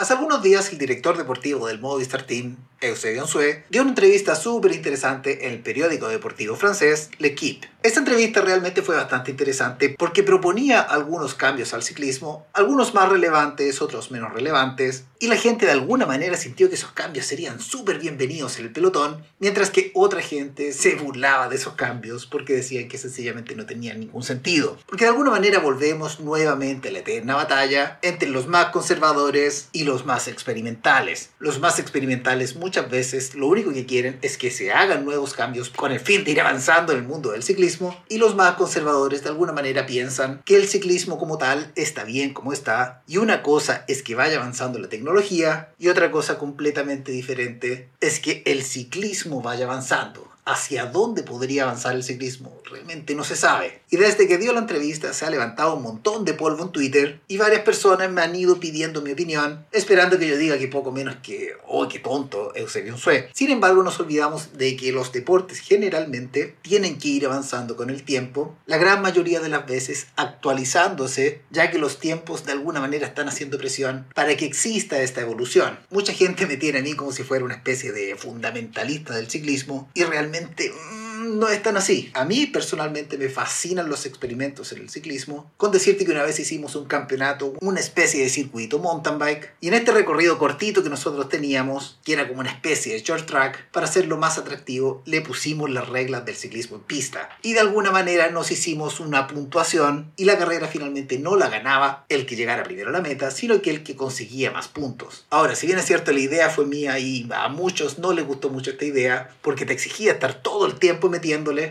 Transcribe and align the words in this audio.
Hace 0.00 0.14
algunos 0.14 0.42
días 0.42 0.72
el 0.72 0.78
director 0.78 1.18
deportivo 1.18 1.66
del 1.66 1.78
Movistar 1.78 2.22
Team, 2.22 2.56
Eusebio 2.80 3.26
Sue, 3.26 3.64
dio 3.68 3.82
una 3.82 3.90
entrevista 3.90 4.34
súper 4.34 4.72
interesante 4.72 5.46
en 5.46 5.52
el 5.52 5.60
periódico 5.60 6.08
deportivo 6.08 6.56
francés 6.56 7.10
L'Equipe. 7.18 7.68
Esta 7.82 8.00
entrevista 8.00 8.42
realmente 8.42 8.82
fue 8.82 8.96
bastante 8.96 9.30
interesante 9.30 9.94
porque 9.98 10.22
proponía 10.22 10.80
algunos 10.80 11.34
cambios 11.34 11.72
al 11.72 11.82
ciclismo, 11.82 12.46
algunos 12.52 12.92
más 12.92 13.08
relevantes, 13.08 13.80
otros 13.80 14.10
menos 14.10 14.32
relevantes, 14.32 15.04
y 15.18 15.28
la 15.28 15.36
gente 15.36 15.66
de 15.66 15.72
alguna 15.72 16.06
manera 16.06 16.36
sintió 16.36 16.68
que 16.68 16.74
esos 16.74 16.92
cambios 16.92 17.26
serían 17.26 17.60
súper 17.60 17.98
bienvenidos 17.98 18.58
en 18.58 18.66
el 18.66 18.72
pelotón, 18.72 19.22
mientras 19.38 19.70
que 19.70 19.92
otra 19.94 20.20
gente 20.20 20.72
se 20.72 20.94
burlaba 20.94 21.48
de 21.48 21.56
esos 21.56 21.74
cambios 21.74 22.26
porque 22.26 22.54
decían 22.54 22.88
que 22.88 22.98
sencillamente 22.98 23.54
no 23.54 23.66
tenían 23.66 24.00
ningún 24.00 24.22
sentido. 24.22 24.78
Porque 24.86 25.04
de 25.04 25.10
alguna 25.10 25.30
manera 25.30 25.58
volvemos 25.58 26.20
nuevamente 26.20 26.88
a 26.88 26.92
la 26.92 27.00
eterna 27.00 27.34
batalla 27.34 27.98
entre 28.02 28.28
los 28.28 28.46
más 28.46 28.66
conservadores 28.66 29.68
y 29.72 29.84
los 29.84 30.06
más 30.06 30.28
experimentales. 30.28 31.30
Los 31.38 31.60
más 31.60 31.78
experimentales 31.78 32.56
muchas 32.70 32.88
veces 32.88 33.34
lo 33.34 33.48
único 33.48 33.72
que 33.72 33.84
quieren 33.84 34.20
es 34.22 34.38
que 34.38 34.52
se 34.52 34.70
hagan 34.70 35.04
nuevos 35.04 35.34
cambios 35.34 35.70
con 35.70 35.90
el 35.90 35.98
fin 35.98 36.22
de 36.22 36.30
ir 36.30 36.40
avanzando 36.40 36.92
en 36.92 36.98
el 36.98 37.04
mundo 37.04 37.32
del 37.32 37.42
ciclismo 37.42 38.00
y 38.08 38.18
los 38.18 38.36
más 38.36 38.54
conservadores 38.54 39.24
de 39.24 39.30
alguna 39.30 39.50
manera 39.52 39.86
piensan 39.86 40.40
que 40.44 40.54
el 40.54 40.68
ciclismo 40.68 41.18
como 41.18 41.36
tal 41.36 41.72
está 41.74 42.04
bien 42.04 42.32
como 42.32 42.52
está 42.52 43.02
y 43.08 43.16
una 43.16 43.42
cosa 43.42 43.84
es 43.88 44.04
que 44.04 44.14
vaya 44.14 44.36
avanzando 44.36 44.78
la 44.78 44.88
tecnología 44.88 45.70
y 45.80 45.88
otra 45.88 46.12
cosa 46.12 46.38
completamente 46.38 47.10
diferente 47.10 47.88
es 48.00 48.20
que 48.20 48.44
el 48.46 48.62
ciclismo 48.62 49.42
vaya 49.42 49.64
avanzando 49.64 50.29
hacia 50.44 50.86
dónde 50.86 51.22
podría 51.22 51.64
avanzar 51.64 51.94
el 51.94 52.02
ciclismo 52.02 52.60
realmente 52.70 53.14
no 53.14 53.24
se 53.24 53.36
sabe. 53.36 53.80
Y 53.90 53.96
desde 53.96 54.26
que 54.26 54.38
dio 54.38 54.52
la 54.52 54.60
entrevista 54.60 55.12
se 55.12 55.24
ha 55.24 55.30
levantado 55.30 55.74
un 55.74 55.82
montón 55.82 56.24
de 56.24 56.34
polvo 56.34 56.64
en 56.64 56.70
Twitter 56.70 57.20
y 57.28 57.36
varias 57.36 57.62
personas 57.62 58.10
me 58.10 58.22
han 58.22 58.34
ido 58.34 58.60
pidiendo 58.60 59.02
mi 59.02 59.12
opinión, 59.12 59.66
esperando 59.72 60.18
que 60.18 60.28
yo 60.28 60.36
diga 60.36 60.58
que 60.58 60.68
poco 60.68 60.92
menos 60.92 61.16
que, 61.22 61.52
oh, 61.66 61.88
qué 61.88 61.98
tonto, 61.98 62.54
Eusebio 62.54 62.96
Sue. 62.96 63.28
Sin 63.34 63.50
embargo, 63.50 63.82
nos 63.82 63.98
olvidamos 64.00 64.56
de 64.56 64.76
que 64.76 64.92
los 64.92 65.12
deportes 65.12 65.58
generalmente 65.58 66.56
tienen 66.62 66.98
que 66.98 67.08
ir 67.08 67.26
avanzando 67.26 67.76
con 67.76 67.90
el 67.90 68.04
tiempo, 68.04 68.54
la 68.66 68.78
gran 68.78 69.02
mayoría 69.02 69.40
de 69.40 69.48
las 69.48 69.66
veces 69.66 70.06
actualizándose, 70.16 71.42
ya 71.50 71.70
que 71.70 71.78
los 71.78 71.98
tiempos 71.98 72.46
de 72.46 72.52
alguna 72.52 72.80
manera 72.80 73.06
están 73.06 73.28
haciendo 73.28 73.58
presión 73.58 74.06
para 74.14 74.36
que 74.36 74.46
exista 74.46 75.02
esta 75.02 75.20
evolución. 75.20 75.78
Mucha 75.90 76.12
gente 76.12 76.46
me 76.46 76.56
tiene 76.56 76.78
a 76.78 76.82
mí 76.82 76.94
como 76.94 77.12
si 77.12 77.24
fuera 77.24 77.44
una 77.44 77.54
especie 77.54 77.92
de 77.92 78.14
fundamentalista 78.16 79.14
del 79.14 79.30
ciclismo 79.30 79.90
y 79.94 80.04
realmente 80.04 80.29
Mm, 80.32 80.99
no 81.38 81.48
es 81.48 81.62
tan 81.62 81.76
así. 81.76 82.10
A 82.14 82.24
mí 82.24 82.46
personalmente 82.46 83.18
me 83.18 83.28
fascinan 83.28 83.88
los 83.88 84.06
experimentos 84.06 84.72
en 84.72 84.80
el 84.80 84.90
ciclismo. 84.90 85.50
Con 85.56 85.72
decirte 85.72 86.04
que 86.04 86.12
una 86.12 86.22
vez 86.22 86.38
hicimos 86.38 86.74
un 86.74 86.86
campeonato, 86.86 87.54
una 87.60 87.80
especie 87.80 88.22
de 88.22 88.28
circuito 88.28 88.78
mountain 88.78 89.18
bike, 89.18 89.54
y 89.60 89.68
en 89.68 89.74
este 89.74 89.92
recorrido 89.92 90.38
cortito 90.38 90.82
que 90.82 90.90
nosotros 90.90 91.28
teníamos, 91.28 91.98
que 92.04 92.14
era 92.14 92.28
como 92.28 92.40
una 92.40 92.50
especie 92.50 92.92
de 92.92 93.02
short 93.02 93.26
track, 93.26 93.70
para 93.70 93.86
hacerlo 93.86 94.16
más 94.16 94.38
atractivo, 94.38 95.02
le 95.06 95.20
pusimos 95.20 95.70
las 95.70 95.88
reglas 95.88 96.24
del 96.24 96.36
ciclismo 96.36 96.76
en 96.76 96.82
pista. 96.82 97.30
Y 97.42 97.52
de 97.52 97.60
alguna 97.60 97.90
manera 97.90 98.30
nos 98.30 98.50
hicimos 98.50 99.00
una 99.00 99.26
puntuación 99.26 100.12
y 100.16 100.24
la 100.24 100.38
carrera 100.38 100.68
finalmente 100.68 101.18
no 101.18 101.36
la 101.36 101.48
ganaba 101.48 102.04
el 102.08 102.26
que 102.26 102.36
llegara 102.36 102.62
primero 102.62 102.90
a 102.90 102.92
la 102.92 103.00
meta, 103.00 103.30
sino 103.30 103.62
que 103.62 103.70
el 103.70 103.82
que 103.82 103.96
conseguía 103.96 104.50
más 104.50 104.68
puntos. 104.68 105.26
Ahora, 105.30 105.54
si 105.54 105.66
bien 105.66 105.78
es 105.78 105.86
cierto 105.86 106.12
la 106.12 106.20
idea 106.20 106.50
fue 106.50 106.66
mía 106.66 106.98
y 106.98 107.28
a 107.32 107.48
muchos 107.48 107.98
no 107.98 108.12
les 108.12 108.26
gustó 108.26 108.48
mucho 108.48 108.70
esta 108.70 108.84
idea, 108.84 109.30
porque 109.42 109.66
te 109.66 109.72
exigía 109.72 110.12
estar 110.12 110.34
todo 110.42 110.66
el 110.66 110.74
tiempo 110.78 111.08